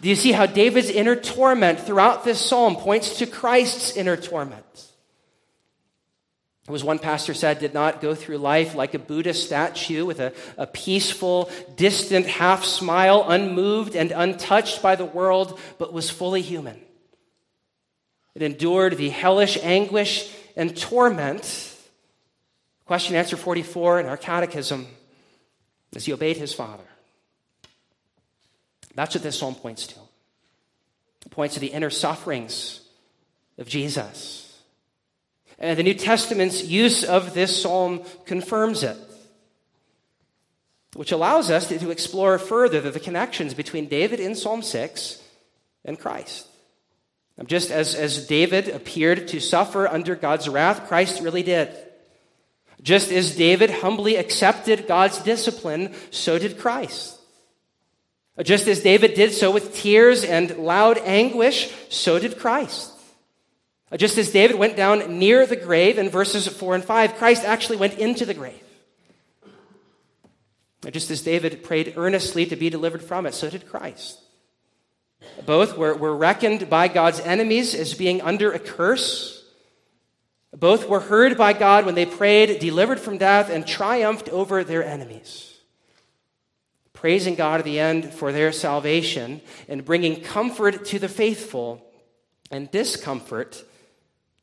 Do 0.00 0.08
you 0.08 0.16
see 0.16 0.32
how 0.32 0.46
David's 0.46 0.90
inner 0.90 1.16
torment 1.16 1.80
throughout 1.80 2.24
this 2.24 2.40
psalm 2.40 2.76
points 2.76 3.18
to 3.18 3.26
Christ's 3.26 3.96
inner 3.96 4.16
torment? 4.16 4.64
It 6.68 6.72
was 6.72 6.82
one 6.82 6.98
pastor 6.98 7.32
said, 7.32 7.60
did 7.60 7.74
not 7.74 8.00
go 8.00 8.14
through 8.14 8.38
life 8.38 8.74
like 8.74 8.94
a 8.94 8.98
Buddhist 8.98 9.46
statue 9.46 10.04
with 10.04 10.18
a, 10.18 10.32
a 10.58 10.66
peaceful, 10.66 11.48
distant 11.76 12.26
half 12.26 12.64
smile, 12.64 13.24
unmoved 13.28 13.94
and 13.94 14.10
untouched 14.10 14.82
by 14.82 14.96
the 14.96 15.04
world, 15.04 15.60
but 15.78 15.92
was 15.92 16.10
fully 16.10 16.42
human. 16.42 16.80
It 18.34 18.42
endured 18.42 18.96
the 18.96 19.10
hellish 19.10 19.56
anguish 19.62 20.30
and 20.56 20.76
torment. 20.76 21.72
Question 22.84 23.14
answer 23.14 23.36
44 23.36 24.00
in 24.00 24.06
our 24.06 24.16
catechism 24.16 24.88
as 25.94 26.04
he 26.04 26.12
obeyed 26.12 26.36
his 26.36 26.52
father. 26.52 26.84
That's 28.96 29.14
what 29.14 29.22
this 29.22 29.38
psalm 29.38 29.54
points 29.54 29.86
to. 29.88 30.00
It 31.24 31.30
points 31.30 31.54
to 31.54 31.60
the 31.60 31.68
inner 31.68 31.90
sufferings 31.90 32.80
of 33.58 33.68
Jesus. 33.68 34.42
And 35.58 35.78
the 35.78 35.82
New 35.82 35.94
Testament's 35.94 36.64
use 36.64 37.04
of 37.04 37.34
this 37.34 37.62
psalm 37.62 38.02
confirms 38.24 38.82
it, 38.82 38.96
which 40.94 41.12
allows 41.12 41.50
us 41.50 41.68
to, 41.68 41.90
explore 41.90 42.38
further 42.38 42.80
the, 42.80 42.90
the 42.90 43.00
connections 43.00 43.54
between 43.54 43.86
David 43.86 44.18
in 44.18 44.34
Psalm 44.34 44.62
6 44.62 45.22
and 45.84 45.98
Christ. 45.98 46.48
Just 47.46 47.70
as, 47.70 47.94
as 47.94 48.26
David 48.26 48.68
appeared 48.70 49.28
to 49.28 49.40
suffer 49.40 49.86
under 49.86 50.14
God's 50.14 50.48
wrath, 50.48 50.88
Christ 50.88 51.20
really 51.20 51.42
did. 51.42 51.68
Just 52.82 53.12
as 53.12 53.36
David 53.36 53.68
humbly 53.70 54.16
accepted 54.16 54.86
God's 54.86 55.18
discipline, 55.18 55.94
so 56.10 56.38
did 56.38 56.58
Christ. 56.58 57.16
Just 58.42 58.68
as 58.68 58.82
David 58.82 59.14
did 59.14 59.32
so 59.32 59.50
with 59.50 59.74
tears 59.74 60.22
and 60.22 60.58
loud 60.58 60.98
anguish, 60.98 61.72
so 61.88 62.18
did 62.18 62.38
Christ. 62.38 62.92
Just 63.96 64.18
as 64.18 64.30
David 64.30 64.58
went 64.58 64.76
down 64.76 65.18
near 65.18 65.46
the 65.46 65.56
grave 65.56 65.96
in 65.96 66.10
verses 66.10 66.46
4 66.46 66.74
and 66.74 66.84
5, 66.84 67.14
Christ 67.14 67.44
actually 67.44 67.78
went 67.78 67.98
into 67.98 68.26
the 68.26 68.34
grave. 68.34 68.62
Just 70.90 71.10
as 71.10 71.22
David 71.22 71.64
prayed 71.64 71.94
earnestly 71.96 72.44
to 72.46 72.56
be 72.56 72.68
delivered 72.68 73.02
from 73.02 73.26
it, 73.26 73.32
so 73.34 73.48
did 73.48 73.68
Christ. 73.68 74.20
Both 75.46 75.76
were, 75.78 75.94
were 75.94 76.14
reckoned 76.14 76.68
by 76.68 76.88
God's 76.88 77.20
enemies 77.20 77.74
as 77.74 77.94
being 77.94 78.20
under 78.20 78.52
a 78.52 78.58
curse. 78.58 79.44
Both 80.52 80.88
were 80.88 81.00
heard 81.00 81.38
by 81.38 81.54
God 81.54 81.86
when 81.86 81.94
they 81.94 82.06
prayed, 82.06 82.60
delivered 82.60 83.00
from 83.00 83.18
death, 83.18 83.50
and 83.50 83.66
triumphed 83.66 84.28
over 84.28 84.62
their 84.62 84.84
enemies 84.84 85.55
praising 87.06 87.36
God 87.36 87.60
at 87.60 87.64
the 87.64 87.78
end 87.78 88.12
for 88.12 88.32
their 88.32 88.50
salvation, 88.50 89.40
and 89.68 89.84
bringing 89.84 90.20
comfort 90.20 90.86
to 90.86 90.98
the 90.98 91.08
faithful 91.08 91.80
and 92.50 92.68
discomfort 92.72 93.62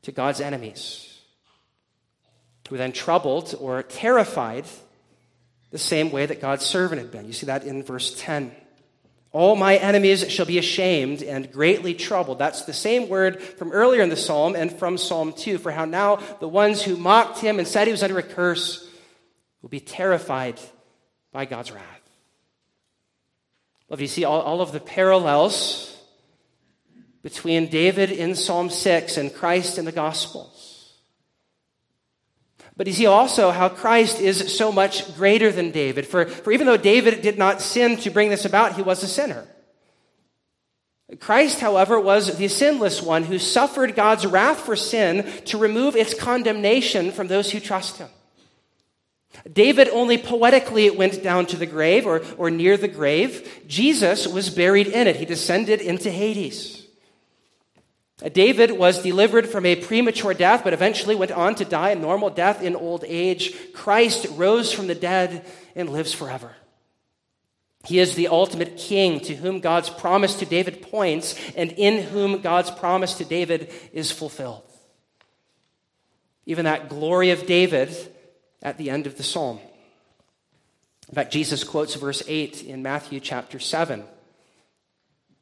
to 0.03 0.13
God's 0.13 0.39
enemies, 0.39 1.19
who 2.69 2.77
then 2.77 2.93
troubled 2.93 3.53
or 3.59 3.83
terrified 3.83 4.63
the 5.71 5.77
same 5.77 6.09
way 6.09 6.25
that 6.25 6.39
God's 6.39 6.63
servant 6.63 7.01
had 7.01 7.11
been. 7.11 7.25
You 7.25 7.33
see 7.33 7.47
that 7.47 7.65
in 7.65 7.83
verse 7.83 8.17
10. 8.17 8.55
All 9.33 9.57
my 9.57 9.75
enemies 9.75 10.31
shall 10.31 10.45
be 10.45 10.57
ashamed 10.57 11.21
and 11.21 11.51
greatly 11.51 11.93
troubled. 11.93 12.39
That's 12.39 12.63
the 12.63 12.71
same 12.71 13.09
word 13.09 13.41
from 13.41 13.73
earlier 13.73 14.01
in 14.01 14.07
the 14.07 14.15
psalm 14.15 14.55
and 14.55 14.71
from 14.71 14.97
Psalm 14.97 15.33
2. 15.33 15.57
For 15.57 15.73
how 15.73 15.83
now 15.83 16.21
the 16.39 16.47
ones 16.47 16.81
who 16.81 16.95
mocked 16.95 17.39
him 17.39 17.59
and 17.59 17.67
said 17.67 17.87
he 17.87 17.91
was 17.91 18.03
under 18.03 18.19
a 18.19 18.23
curse 18.23 18.89
will 19.61 19.67
be 19.67 19.81
terrified 19.81 20.61
by 21.33 21.43
God's 21.43 21.69
wrath. 21.69 22.02
Well, 23.89 24.01
you 24.01 24.07
see 24.07 24.23
all, 24.23 24.41
all 24.41 24.61
of 24.61 24.71
the 24.71 24.79
parallels 24.79 25.95
between 27.21 27.67
David 27.67 28.11
in 28.11 28.35
Psalm 28.35 28.69
6 28.69 29.17
and 29.17 29.33
Christ 29.33 29.77
in 29.77 29.85
the 29.85 29.91
Gospels. 29.91 30.93
But 32.75 32.87
you 32.87 32.93
see 32.93 33.05
also 33.05 33.51
how 33.51 33.69
Christ 33.69 34.19
is 34.19 34.55
so 34.55 34.71
much 34.71 35.15
greater 35.15 35.51
than 35.51 35.71
David. 35.71 36.07
For, 36.07 36.25
for 36.25 36.51
even 36.51 36.65
though 36.65 36.77
David 36.77 37.21
did 37.21 37.37
not 37.37 37.61
sin 37.61 37.97
to 37.97 38.09
bring 38.09 38.29
this 38.29 38.45
about, 38.45 38.75
he 38.75 38.81
was 38.81 39.03
a 39.03 39.07
sinner. 39.07 39.47
Christ, 41.19 41.59
however, 41.59 41.99
was 41.99 42.37
the 42.37 42.47
sinless 42.47 43.01
one 43.01 43.23
who 43.23 43.37
suffered 43.37 43.95
God's 43.95 44.25
wrath 44.25 44.61
for 44.61 44.75
sin 44.75 45.31
to 45.45 45.57
remove 45.57 45.95
its 45.95 46.13
condemnation 46.13 47.11
from 47.11 47.27
those 47.27 47.51
who 47.51 47.59
trust 47.59 47.97
him. 47.97 48.09
David 49.51 49.89
only 49.89 50.17
poetically 50.17 50.89
went 50.89 51.21
down 51.21 51.45
to 51.47 51.57
the 51.57 51.65
grave 51.65 52.05
or, 52.05 52.23
or 52.37 52.49
near 52.49 52.77
the 52.77 52.87
grave. 52.87 53.63
Jesus 53.67 54.25
was 54.25 54.49
buried 54.49 54.87
in 54.87 55.07
it. 55.07 55.17
He 55.17 55.25
descended 55.25 55.81
into 55.81 56.09
Hades. 56.09 56.85
Uh, 58.23 58.29
David 58.29 58.71
was 58.71 59.03
delivered 59.03 59.49
from 59.49 59.65
a 59.65 59.75
premature 59.75 60.33
death, 60.33 60.63
but 60.63 60.73
eventually 60.73 61.15
went 61.15 61.31
on 61.31 61.55
to 61.55 61.65
die 61.65 61.89
a 61.89 61.95
normal 61.95 62.29
death 62.29 62.61
in 62.61 62.75
old 62.75 63.03
age. 63.05 63.53
Christ 63.73 64.27
rose 64.31 64.71
from 64.71 64.87
the 64.87 64.95
dead 64.95 65.45
and 65.75 65.89
lives 65.89 66.13
forever. 66.13 66.55
He 67.85 67.99
is 67.99 68.15
the 68.15 68.29
ultimate 68.29 68.77
king 68.77 69.19
to 69.21 69.35
whom 69.35 69.59
God's 69.59 69.89
promise 69.89 70.35
to 70.35 70.45
David 70.45 70.83
points 70.83 71.35
and 71.57 71.73
in 71.73 72.01
whom 72.01 72.39
God's 72.39 72.71
promise 72.71 73.15
to 73.15 73.25
David 73.25 73.73
is 73.91 74.09
fulfilled. 74.09 74.63
Even 76.45 76.63
that 76.63 76.87
glory 76.87 77.31
of 77.31 77.45
David 77.45 77.89
at 78.63 78.79
the 78.79 78.89
end 78.89 79.05
of 79.05 79.17
the 79.17 79.23
psalm. 79.23 79.59
In 81.09 81.13
fact, 81.13 81.31
Jesus 81.31 81.63
quotes 81.63 81.93
verse 81.93 82.23
8 82.27 82.63
in 82.63 82.81
Matthew 82.81 83.19
chapter 83.19 83.59
7 83.59 84.05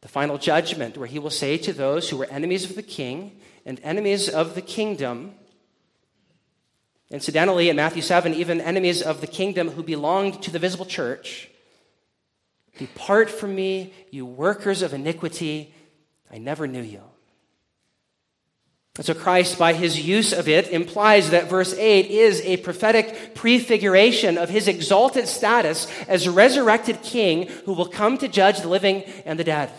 the 0.02 0.08
final 0.08 0.40
judgment, 0.40 0.98
where 0.98 1.08
he 1.08 1.20
will 1.20 1.30
say 1.30 1.58
to 1.60 1.72
those 1.72 2.10
who 2.10 2.18
were 2.18 2.26
enemies 2.26 2.68
of 2.68 2.76
the 2.76 2.82
king 2.82 3.40
and 3.66 3.80
enemies 3.84 4.28
of 4.28 4.56
the 4.56 4.62
kingdom, 4.62 5.36
incidentally, 7.12 7.70
in 7.70 7.76
Matthew 7.76 8.02
7, 8.02 8.34
even 8.34 8.60
enemies 8.60 9.04
of 9.04 9.22
the 9.22 9.28
kingdom 9.28 9.70
who 9.70 9.84
belonged 9.84 10.42
to 10.42 10.50
the 10.52 10.58
visible 10.60 10.86
church, 10.86 11.50
Depart 12.78 13.30
from 13.30 13.54
me, 13.54 13.94
you 14.10 14.26
workers 14.26 14.82
of 14.82 14.94
iniquity, 14.94 15.72
I 16.32 16.40
never 16.40 16.68
knew 16.68 16.82
you. 16.82 17.04
And 18.98 19.06
so 19.06 19.14
Christ, 19.14 19.58
by 19.58 19.74
his 19.74 20.06
use 20.06 20.34
of 20.34 20.50
it, 20.50 20.68
implies 20.70 21.30
that 21.30 21.50
verse 21.50 21.74
8 21.74 22.08
is 22.08 22.42
a 22.42 22.58
prophetic 22.58 23.36
prefiguration 23.36 24.38
of 24.38 24.50
his 24.50 24.68
exalted 24.68 25.30
status 25.30 25.88
as 26.10 26.28
resurrected 26.28 27.02
king 27.02 27.48
who 27.66 27.74
will 27.74 27.88
come 27.88 28.18
to 28.18 28.28
judge 28.28 28.60
the 28.60 28.68
living 28.68 29.04
and 29.26 29.40
the 29.40 29.46
dead. 29.46 29.72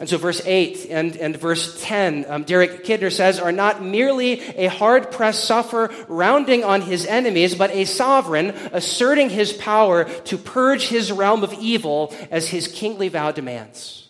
And 0.00 0.08
so, 0.08 0.16
verse 0.16 0.40
8 0.44 0.86
and, 0.90 1.16
and 1.16 1.36
verse 1.36 1.80
10, 1.82 2.24
um, 2.28 2.44
Derek 2.44 2.84
Kidner 2.84 3.12
says, 3.12 3.38
are 3.38 3.52
not 3.52 3.82
merely 3.84 4.40
a 4.40 4.68
hard 4.68 5.12
pressed 5.12 5.44
sufferer 5.44 5.92
rounding 6.08 6.64
on 6.64 6.80
his 6.80 7.06
enemies, 7.06 7.54
but 7.54 7.70
a 7.70 7.84
sovereign 7.84 8.50
asserting 8.72 9.30
his 9.30 9.52
power 9.52 10.04
to 10.04 10.38
purge 10.38 10.88
his 10.88 11.12
realm 11.12 11.44
of 11.44 11.52
evil 11.52 12.14
as 12.30 12.48
his 12.48 12.66
kingly 12.66 13.08
vow 13.08 13.30
demands. 13.30 14.08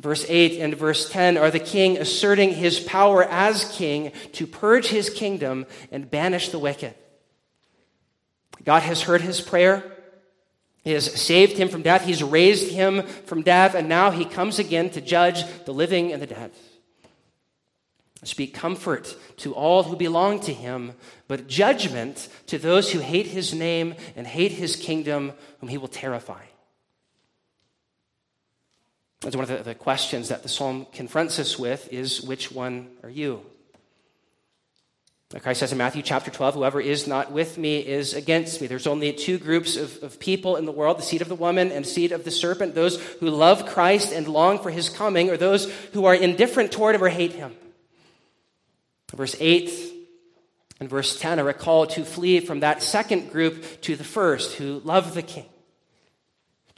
Verse 0.00 0.24
8 0.26 0.60
and 0.60 0.74
verse 0.74 1.10
10 1.10 1.36
are 1.36 1.50
the 1.50 1.58
king 1.60 1.98
asserting 1.98 2.54
his 2.54 2.80
power 2.80 3.22
as 3.22 3.70
king 3.76 4.12
to 4.32 4.46
purge 4.46 4.86
his 4.86 5.10
kingdom 5.10 5.66
and 5.92 6.10
banish 6.10 6.48
the 6.48 6.58
wicked. 6.58 6.94
God 8.64 8.82
has 8.82 9.02
heard 9.02 9.20
his 9.20 9.42
prayer. 9.42 9.84
He 10.84 10.92
has 10.92 11.20
saved 11.20 11.58
him 11.58 11.68
from 11.68 11.82
death. 11.82 12.06
He's 12.06 12.22
raised 12.22 12.72
him 12.72 13.02
from 13.02 13.42
death, 13.42 13.74
and 13.74 13.90
now 13.90 14.10
he 14.10 14.24
comes 14.24 14.58
again 14.58 14.88
to 14.90 15.02
judge 15.02 15.44
the 15.66 15.74
living 15.74 16.14
and 16.14 16.22
the 16.22 16.26
dead. 16.26 16.52
Speak 18.22 18.54
comfort 18.54 19.14
to 19.38 19.54
all 19.54 19.82
who 19.82 19.96
belong 19.96 20.40
to 20.40 20.54
him, 20.54 20.94
but 21.28 21.46
judgment 21.46 22.30
to 22.46 22.56
those 22.58 22.92
who 22.92 23.00
hate 23.00 23.26
his 23.26 23.52
name 23.52 23.94
and 24.16 24.26
hate 24.26 24.52
his 24.52 24.76
kingdom, 24.76 25.32
whom 25.58 25.68
he 25.68 25.76
will 25.76 25.88
terrify. 25.88 26.44
That's 29.20 29.36
one 29.36 29.50
of 29.50 29.64
the, 29.64 29.74
questions 29.74 30.30
that 30.30 30.42
the 30.42 30.48
psalm 30.48 30.86
confronts 30.92 31.38
us 31.38 31.58
with 31.58 31.92
is 31.92 32.22
which 32.22 32.50
one 32.50 32.88
are 33.02 33.10
you? 33.10 33.42
Christ 35.38 35.60
says 35.60 35.70
in 35.70 35.78
Matthew 35.78 36.02
chapter 36.02 36.30
12, 36.30 36.54
whoever 36.54 36.80
is 36.80 37.06
not 37.06 37.30
with 37.30 37.56
me 37.56 37.78
is 37.78 38.14
against 38.14 38.60
me. 38.60 38.66
There's 38.66 38.88
only 38.88 39.12
two 39.12 39.38
groups 39.38 39.76
of, 39.76 40.02
of 40.02 40.18
people 40.18 40.56
in 40.56 40.64
the 40.64 40.72
world 40.72 40.98
the 40.98 41.02
seed 41.02 41.22
of 41.22 41.28
the 41.28 41.36
woman 41.36 41.70
and 41.70 41.86
seed 41.86 42.10
of 42.10 42.24
the 42.24 42.32
serpent. 42.32 42.74
Those 42.74 43.00
who 43.20 43.30
love 43.30 43.66
Christ 43.66 44.12
and 44.12 44.26
long 44.26 44.58
for 44.58 44.70
his 44.70 44.88
coming, 44.88 45.30
or 45.30 45.36
those 45.36 45.70
who 45.92 46.06
are 46.06 46.14
indifferent 46.14 46.72
toward 46.72 46.96
him 46.96 47.04
or 47.04 47.08
hate 47.10 47.32
him. 47.32 47.54
Verse 49.14 49.36
8 49.38 49.70
and 50.80 50.88
verse 50.88 51.20
10 51.20 51.38
are 51.38 51.48
a 51.48 51.54
to 51.54 52.04
flee 52.04 52.40
from 52.40 52.60
that 52.60 52.82
second 52.82 53.30
group 53.30 53.82
to 53.82 53.94
the 53.94 54.04
first, 54.04 54.54
who 54.54 54.80
love 54.80 55.14
the 55.14 55.22
king 55.22 55.46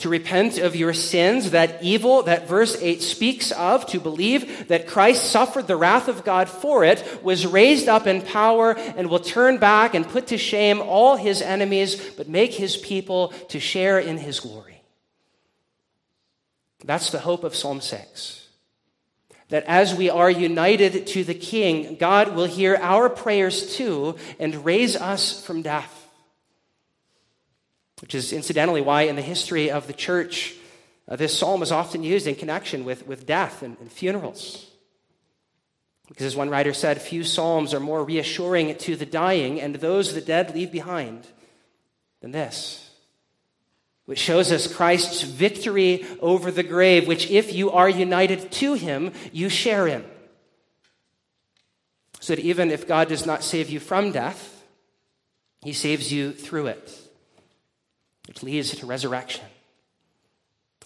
to 0.02 0.08
repent 0.08 0.58
of 0.58 0.74
your 0.74 0.92
sins, 0.92 1.52
that 1.52 1.80
evil 1.80 2.24
that 2.24 2.48
verse 2.48 2.76
8 2.80 3.00
speaks 3.00 3.52
of, 3.52 3.86
to 3.86 4.00
believe 4.00 4.66
that 4.66 4.88
Christ 4.88 5.30
suffered 5.30 5.68
the 5.68 5.76
wrath 5.76 6.08
of 6.08 6.24
God 6.24 6.48
for 6.48 6.82
it, 6.82 7.22
was 7.22 7.46
raised 7.46 7.88
up 7.88 8.08
in 8.08 8.20
power, 8.20 8.72
and 8.72 9.08
will 9.08 9.20
turn 9.20 9.58
back 9.58 9.94
and 9.94 10.04
put 10.04 10.26
to 10.26 10.38
shame 10.38 10.80
all 10.80 11.14
his 11.14 11.40
enemies, 11.40 12.14
but 12.16 12.28
make 12.28 12.52
his 12.52 12.76
people 12.76 13.28
to 13.50 13.60
share 13.60 14.00
in 14.00 14.18
his 14.18 14.40
glory. 14.40 14.82
That's 16.84 17.10
the 17.10 17.20
hope 17.20 17.44
of 17.44 17.54
Psalm 17.54 17.80
6. 17.80 18.48
That 19.50 19.62
as 19.68 19.94
we 19.94 20.10
are 20.10 20.30
united 20.30 21.06
to 21.08 21.22
the 21.22 21.34
King, 21.34 21.94
God 21.94 22.34
will 22.34 22.46
hear 22.46 22.74
our 22.74 23.08
prayers 23.08 23.76
too 23.76 24.16
and 24.40 24.64
raise 24.64 24.96
us 24.96 25.46
from 25.46 25.62
death 25.62 26.01
which 28.02 28.16
is 28.16 28.32
incidentally 28.32 28.80
why 28.80 29.02
in 29.02 29.14
the 29.14 29.22
history 29.22 29.70
of 29.70 29.86
the 29.86 29.92
church, 29.92 30.54
uh, 31.08 31.14
this 31.14 31.38
psalm 31.38 31.62
is 31.62 31.70
often 31.70 32.02
used 32.02 32.26
in 32.26 32.34
connection 32.34 32.84
with, 32.84 33.06
with 33.06 33.26
death 33.26 33.62
and, 33.62 33.78
and 33.78 33.90
funerals. 33.90 34.68
Because 36.08 36.26
as 36.26 36.36
one 36.36 36.50
writer 36.50 36.74
said, 36.74 37.00
few 37.00 37.22
psalms 37.22 37.72
are 37.72 37.80
more 37.80 38.04
reassuring 38.04 38.76
to 38.76 38.96
the 38.96 39.06
dying 39.06 39.60
and 39.60 39.76
those 39.76 40.14
the 40.14 40.20
dead 40.20 40.52
leave 40.52 40.72
behind 40.72 41.26
than 42.20 42.32
this, 42.32 42.90
which 44.06 44.18
shows 44.18 44.50
us 44.50 44.72
Christ's 44.72 45.22
victory 45.22 46.04
over 46.20 46.50
the 46.50 46.64
grave, 46.64 47.06
which 47.06 47.30
if 47.30 47.52
you 47.52 47.70
are 47.70 47.88
united 47.88 48.50
to 48.50 48.74
him, 48.74 49.12
you 49.30 49.48
share 49.48 49.86
in. 49.86 50.04
So 52.18 52.34
that 52.34 52.42
even 52.42 52.72
if 52.72 52.88
God 52.88 53.08
does 53.08 53.26
not 53.26 53.44
save 53.44 53.70
you 53.70 53.78
from 53.78 54.10
death, 54.10 54.64
he 55.62 55.72
saves 55.72 56.12
you 56.12 56.32
through 56.32 56.66
it 56.66 57.01
which 58.26 58.42
leads 58.42 58.76
to 58.76 58.86
resurrection. 58.86 59.44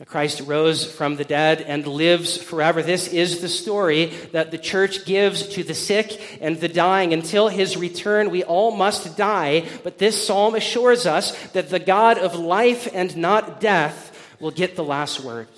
Christ 0.05 0.43
rose 0.43 0.85
from 0.85 1.17
the 1.17 1.25
dead 1.25 1.63
and 1.63 1.87
lives 1.87 2.37
forever. 2.37 2.83
This 2.83 3.09
is 3.09 3.41
the 3.41 3.49
story 3.49 4.07
that 4.33 4.51
the 4.51 4.59
church 4.59 5.07
gives 5.07 5.49
to 5.49 5.65
the 5.65 5.75
sick 5.75 6.39
and 6.43 6.61
the 6.61 6.69
dying. 6.69 7.15
Until 7.15 7.49
his 7.49 7.79
return, 7.79 8.31
we 8.31 8.45
all 8.45 8.73
must 8.73 9.17
die. 9.17 9.67
But 9.85 9.97
this 9.97 10.27
psalm 10.27 10.55
assures 10.55 11.07
us 11.07 11.33
that 11.53 11.71
the 11.71 11.79
God 11.79 12.19
of 12.19 12.35
life 12.35 12.89
and 12.93 13.17
not 13.17 13.59
death 13.59 14.37
will 14.39 14.51
get 14.51 14.77
the 14.77 14.85
last 14.85 15.21
word. 15.21 15.49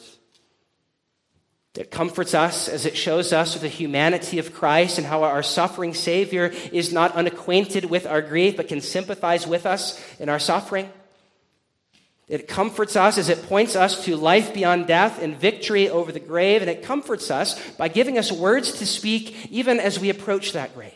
It 1.77 1.91
comforts 1.91 2.35
us 2.35 2.69
as 2.69 2.87
it 2.87 2.97
shows 2.97 3.33
us 3.33 3.55
the 3.55 3.69
humanity 3.69 4.39
of 4.39 4.53
Christ 4.53 4.99
and 4.99 5.07
how 5.07 5.23
our 5.23 5.45
suffering 5.45 5.95
Savior 5.95 6.53
is 6.73 6.93
not 6.93 7.15
unacquainted 7.15 7.85
with 7.85 8.07
our 8.07 8.23
grief, 8.23 8.57
but 8.57 8.69
can 8.69 8.81
sympathize 8.81 9.47
with 9.47 9.65
us 9.67 10.01
in 10.19 10.29
our 10.29 10.41
suffering. 10.41 10.91
It 12.29 12.47
comforts 12.47 12.95
us 12.95 13.17
as 13.17 13.31
it 13.31 13.45
points 13.45 13.75
us 13.75 14.05
to 14.05 14.17
life 14.17 14.53
beyond 14.53 14.87
death 14.87 15.23
and 15.23 15.37
victory 15.37 15.89
over 15.89 16.13
the 16.13 16.21
grave, 16.21 16.61
and 16.61 16.71
it 16.71 16.83
comforts 16.83 17.31
us 17.31 17.59
by 17.77 17.89
giving 17.89 18.19
us 18.19 18.31
words 18.31 18.73
to 18.79 18.87
speak 18.87 19.51
even 19.51 19.81
as 19.81 19.99
we 19.99 20.11
approach 20.11 20.53
that 20.53 20.75
grave. 20.75 20.93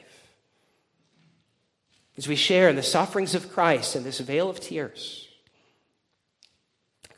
As 2.18 2.28
we 2.28 2.36
share 2.36 2.68
in 2.68 2.76
the 2.76 2.82
sufferings 2.82 3.34
of 3.34 3.50
Christ 3.50 3.96
in 3.96 4.04
this 4.04 4.20
vale 4.20 4.50
of 4.50 4.60
tears, 4.60 5.26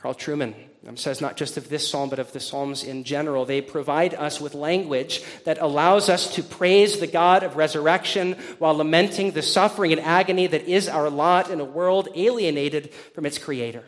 Carl 0.00 0.14
Trueman 0.14 0.54
um, 0.86 0.96
says 0.96 1.20
not 1.20 1.36
just 1.36 1.56
of 1.56 1.68
this 1.68 1.88
psalm, 1.88 2.10
but 2.10 2.20
of 2.20 2.30
the 2.32 2.38
psalms 2.38 2.84
in 2.84 3.02
general. 3.02 3.44
They 3.44 3.62
provide 3.62 4.14
us 4.14 4.40
with 4.40 4.54
language 4.54 5.22
that 5.44 5.60
allows 5.60 6.08
us 6.08 6.34
to 6.34 6.42
praise 6.42 7.00
the 7.00 7.06
God 7.08 7.42
of 7.42 7.56
resurrection 7.56 8.34
while 8.58 8.76
lamenting 8.76 9.32
the 9.32 9.42
suffering 9.42 9.92
and 9.92 10.00
agony 10.00 10.46
that 10.46 10.68
is 10.68 10.88
our 10.88 11.10
lot 11.10 11.50
in 11.50 11.58
a 11.58 11.64
world 11.64 12.08
alienated 12.14 12.92
from 13.14 13.26
its 13.26 13.38
creator. 13.38 13.82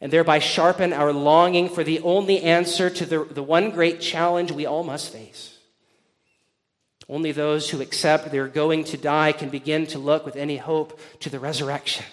And 0.00 0.12
thereby 0.12 0.38
sharpen 0.38 0.92
our 0.92 1.12
longing 1.12 1.68
for 1.68 1.82
the 1.82 2.00
only 2.00 2.42
answer 2.42 2.90
to 2.90 3.06
the, 3.06 3.24
the 3.24 3.42
one 3.42 3.70
great 3.70 4.00
challenge 4.00 4.52
we 4.52 4.66
all 4.66 4.84
must 4.84 5.12
face. 5.12 5.58
Only 7.08 7.32
those 7.32 7.70
who 7.70 7.80
accept 7.80 8.30
they're 8.30 8.48
going 8.48 8.84
to 8.84 8.96
die 8.96 9.32
can 9.32 9.48
begin 9.48 9.86
to 9.88 9.98
look 9.98 10.26
with 10.26 10.36
any 10.36 10.56
hope 10.56 11.00
to 11.20 11.30
the 11.30 11.38
resurrection. 11.38 12.04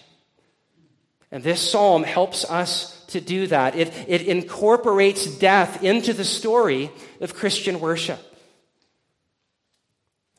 And 1.31 1.43
this 1.43 1.59
psalm 1.59 2.03
helps 2.03 2.45
us 2.45 3.03
to 3.07 3.19
do 3.19 3.47
that. 3.47 3.75
It, 3.75 3.91
it 4.07 4.21
incorporates 4.21 5.25
death 5.25 5.83
into 5.83 6.13
the 6.13 6.23
story 6.23 6.91
of 7.21 7.33
Christian 7.33 7.79
worship. 7.79 8.19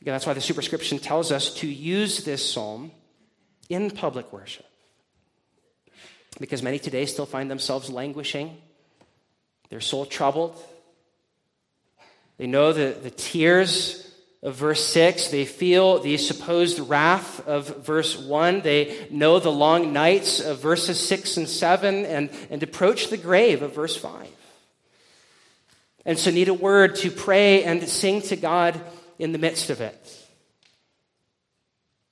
Again, 0.00 0.14
that's 0.14 0.26
why 0.26 0.34
the 0.34 0.40
superscription 0.40 0.98
tells 1.00 1.32
us 1.32 1.52
to 1.54 1.66
use 1.66 2.24
this 2.24 2.48
psalm 2.48 2.92
in 3.68 3.90
public 3.90 4.32
worship. 4.32 4.66
Because 6.40 6.62
many 6.62 6.78
today 6.78 7.06
still 7.06 7.26
find 7.26 7.50
themselves 7.50 7.90
languishing, 7.90 8.56
their 9.70 9.80
soul 9.80 10.04
troubled. 10.04 10.60
They 12.38 12.46
know 12.46 12.72
the, 12.72 12.96
the 13.00 13.10
tears 13.10 14.10
of 14.42 14.56
verse 14.56 14.84
6. 14.84 15.28
They 15.28 15.44
feel 15.44 16.00
the 16.00 16.16
supposed 16.16 16.78
wrath 16.80 17.46
of 17.46 17.84
verse 17.84 18.18
1. 18.18 18.60
They 18.60 19.06
know 19.10 19.38
the 19.38 19.52
long 19.52 19.92
nights 19.92 20.40
of 20.40 20.60
verses 20.60 21.00
6 21.00 21.36
and 21.38 21.48
7 21.48 22.04
and, 22.04 22.30
and 22.50 22.62
approach 22.62 23.08
the 23.08 23.16
grave 23.16 23.62
of 23.62 23.74
verse 23.74 23.96
5. 23.96 24.28
And 26.04 26.18
so 26.18 26.30
need 26.30 26.48
a 26.48 26.54
word 26.54 26.96
to 26.96 27.10
pray 27.10 27.64
and 27.64 27.88
sing 27.88 28.20
to 28.22 28.36
God 28.36 28.78
in 29.18 29.32
the 29.32 29.38
midst 29.38 29.70
of 29.70 29.80
it. 29.80 30.20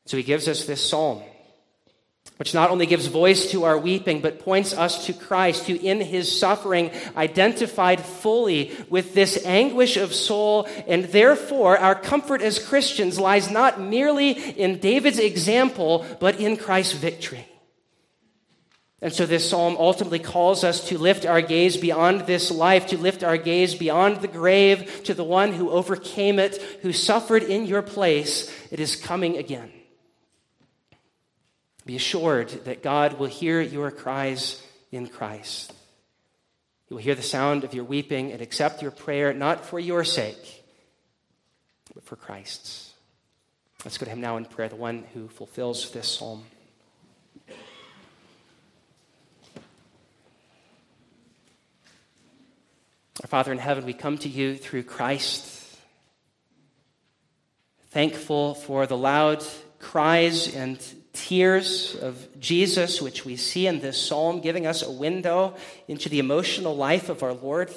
So 0.07 0.17
he 0.17 0.23
gives 0.23 0.49
us 0.49 0.65
this 0.65 0.81
psalm 0.81 1.23
which 2.39 2.55
not 2.55 2.71
only 2.71 2.87
gives 2.87 3.07
voice 3.07 3.51
to 3.51 3.65
our 3.65 3.79
weeping, 3.79 4.21
but 4.21 4.41
points 4.41 4.75
us 4.75 5.07
to 5.07 5.13
Christ, 5.13 5.67
who 5.67 5.77
in 5.77 6.01
his 6.01 6.41
suffering 6.41 6.91
identified 7.17 8.01
fully 8.01 8.73
with 8.89 9.15
this 9.15 9.45
anguish 9.45 9.97
of 9.97 10.15
soul, 10.15 10.67
and 10.87 11.05
therefore 11.05 11.79
our 11.79 11.95
comfort 11.95 12.43
as 12.43 12.59
Christians 12.59 13.19
lies 13.19 13.51
not 13.51 13.81
merely 13.81 14.31
in 14.31 14.79
David's 14.79 15.19
example, 15.19 16.05
but 16.21 16.41
in 16.41 16.57
Christ's 16.57 16.95
victory. 16.95 17.47
And 19.03 19.13
so 19.13 19.27
this 19.27 19.51
psalm 19.51 19.77
ultimately 19.81 20.21
calls 20.21 20.63
us 20.63 20.89
to 20.89 20.97
lift 20.97 21.27
our 21.27 21.41
gaze 21.41 21.77
beyond 21.77 22.21
this 22.23 22.53
life, 22.53 22.87
to 22.87 22.97
lift 22.97 23.25
our 23.25 23.37
gaze 23.37 23.75
beyond 23.75 24.19
the 24.19 24.29
grave 24.29 25.03
to 25.05 25.13
the 25.13 25.25
one 25.25 25.53
who 25.53 25.71
overcame 25.71 26.39
it, 26.39 26.63
who 26.83 26.93
suffered 26.93 27.43
in 27.43 27.67
your 27.67 27.83
place. 27.83 28.49
It 28.71 28.79
is 28.79 28.95
coming 28.95 29.39
again. 29.39 29.73
Be 31.85 31.97
assured 31.97 32.49
that 32.65 32.83
God 32.83 33.19
will 33.19 33.27
hear 33.27 33.61
your 33.61 33.91
cries 33.91 34.63
in 34.93 35.09
Christ. 35.09 35.73
He 36.87 36.95
will 36.95 37.03
hear 37.03 37.15
the 37.15 37.23
sound 37.23 37.65
of 37.65 37.75
your 37.75 37.85
weeping 37.85 38.31
and 38.31 38.41
accept 38.41 38.83
your 38.83 38.91
prayer, 38.91 39.33
not 39.33 39.65
for 39.65 39.81
your 39.81 40.05
sake, 40.05 40.65
but 41.95 42.05
for 42.05 42.17
Christ's. 42.17 42.93
Let's 43.85 43.99
go 43.99 44.05
to 44.05 44.11
him 44.11 44.21
now 44.21 44.37
in 44.37 44.45
prayer, 44.45 44.69
the 44.69 44.77
one 44.77 45.05
who 45.13 45.27
fulfills 45.27 45.91
this 45.91 46.07
psalm. 46.07 46.45
Our 53.23 53.29
Father 53.29 53.53
in 53.53 53.59
heaven, 53.59 53.85
we 53.85 53.93
come 53.93 54.19
to 54.19 54.29
you 54.29 54.57
through 54.57 54.85
Christ, 54.85 55.47
thankful 57.91 58.55
for 58.55 58.87
the 58.87 58.97
loud 58.97 59.45
cries 59.79 60.55
and 60.55 60.81
tears 61.13 61.95
of 62.01 62.41
Jesus, 62.41 63.03
which 63.03 63.25
we 63.25 63.37
see 63.37 63.67
in 63.67 63.81
this 63.81 64.01
psalm, 64.01 64.41
giving 64.41 64.67
us 64.67 64.83
a 64.83 64.91
window 64.91 65.55
into 65.89 66.09
the 66.09 66.19
emotional 66.19 66.75
life 66.75 67.09
of 67.09 67.23
our 67.23 67.35
Lord. 67.35 67.71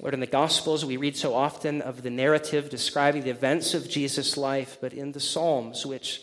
Lord, 0.00 0.14
in 0.14 0.20
the 0.20 0.26
Gospels, 0.26 0.84
we 0.84 0.96
read 0.96 1.16
so 1.16 1.34
often 1.34 1.80
of 1.80 2.02
the 2.02 2.10
narrative 2.10 2.68
describing 2.68 3.22
the 3.22 3.30
events 3.30 3.72
of 3.72 3.88
Jesus' 3.88 4.36
life, 4.36 4.78
but 4.80 4.92
in 4.92 5.12
the 5.12 5.20
Psalms, 5.20 5.86
which 5.86 6.22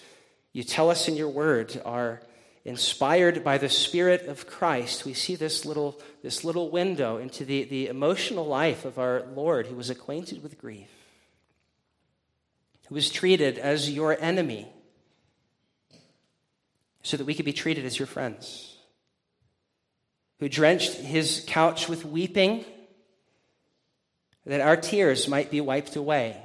you 0.51 0.63
tell 0.63 0.89
us 0.89 1.07
in 1.07 1.15
your 1.15 1.29
word 1.29 1.81
are 1.85 2.21
inspired 2.65 3.41
by 3.41 3.57
the 3.57 3.69
Spirit 3.69 4.27
of 4.27 4.47
Christ, 4.47 5.05
we 5.05 5.13
see 5.13 5.35
this 5.35 5.63
little, 5.63 5.97
this 6.23 6.43
little 6.43 6.69
window 6.69 7.17
into 7.17 7.45
the, 7.45 7.63
the 7.63 7.87
emotional 7.87 8.45
life 8.45 8.83
of 8.83 8.99
our 8.99 9.23
Lord 9.33 9.67
who 9.67 9.75
was 9.75 9.89
acquainted 9.89 10.43
with 10.43 10.59
grief 10.59 10.98
who 12.89 12.95
was 12.95 13.09
treated 13.09 13.57
as 13.57 13.89
your 13.89 14.19
enemy 14.19 14.67
so 17.03 17.15
that 17.15 17.25
we 17.25 17.35
could 17.35 17.45
be 17.45 17.53
treated 17.53 17.85
as 17.85 17.97
your 17.97 18.07
friends, 18.07 18.75
who 20.39 20.49
drenched 20.49 20.95
his 20.95 21.45
couch 21.47 21.87
with 21.87 22.03
weeping 22.03 22.65
that 24.45 24.61
our 24.61 24.75
tears 24.75 25.27
might 25.27 25.51
be 25.51 25.61
wiped 25.61 25.95
away, 25.95 26.35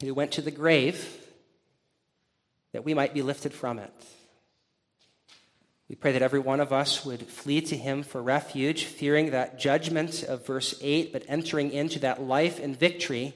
who 0.00 0.14
went 0.14 0.32
to 0.32 0.42
the 0.42 0.50
grave 0.50 1.18
that 2.72 2.84
we 2.84 2.94
might 2.94 3.12
be 3.12 3.20
lifted 3.20 3.52
from 3.52 3.78
it. 3.78 3.92
We 5.88 5.96
pray 5.96 6.12
that 6.12 6.22
every 6.22 6.38
one 6.38 6.60
of 6.60 6.72
us 6.72 7.04
would 7.04 7.26
flee 7.26 7.60
to 7.62 7.76
him 7.76 8.04
for 8.04 8.22
refuge, 8.22 8.84
fearing 8.84 9.32
that 9.32 9.58
judgment 9.58 10.22
of 10.22 10.46
verse 10.46 10.74
8, 10.80 11.12
but 11.12 11.24
entering 11.28 11.72
into 11.72 11.98
that 11.98 12.22
life 12.22 12.60
and 12.60 12.78
victory 12.78 13.34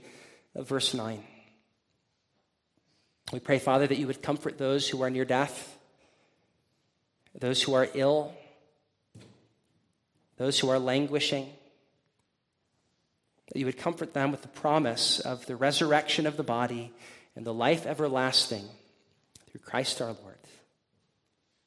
of 0.54 0.68
verse 0.68 0.94
9. 0.94 1.22
We 3.32 3.40
pray, 3.40 3.58
Father, 3.58 3.86
that 3.86 3.98
you 3.98 4.06
would 4.06 4.22
comfort 4.22 4.58
those 4.58 4.88
who 4.88 5.02
are 5.02 5.10
near 5.10 5.24
death, 5.24 5.76
those 7.34 7.62
who 7.62 7.74
are 7.74 7.88
ill, 7.94 8.34
those 10.36 10.58
who 10.58 10.68
are 10.68 10.78
languishing, 10.78 11.48
that 13.52 13.58
you 13.58 13.66
would 13.66 13.78
comfort 13.78 14.14
them 14.14 14.30
with 14.30 14.42
the 14.42 14.48
promise 14.48 15.20
of 15.20 15.46
the 15.46 15.56
resurrection 15.56 16.26
of 16.26 16.36
the 16.36 16.42
body 16.42 16.92
and 17.36 17.44
the 17.44 17.54
life 17.54 17.86
everlasting 17.86 18.64
through 19.50 19.60
Christ 19.60 20.00
our 20.00 20.12
Lord. 20.22 20.33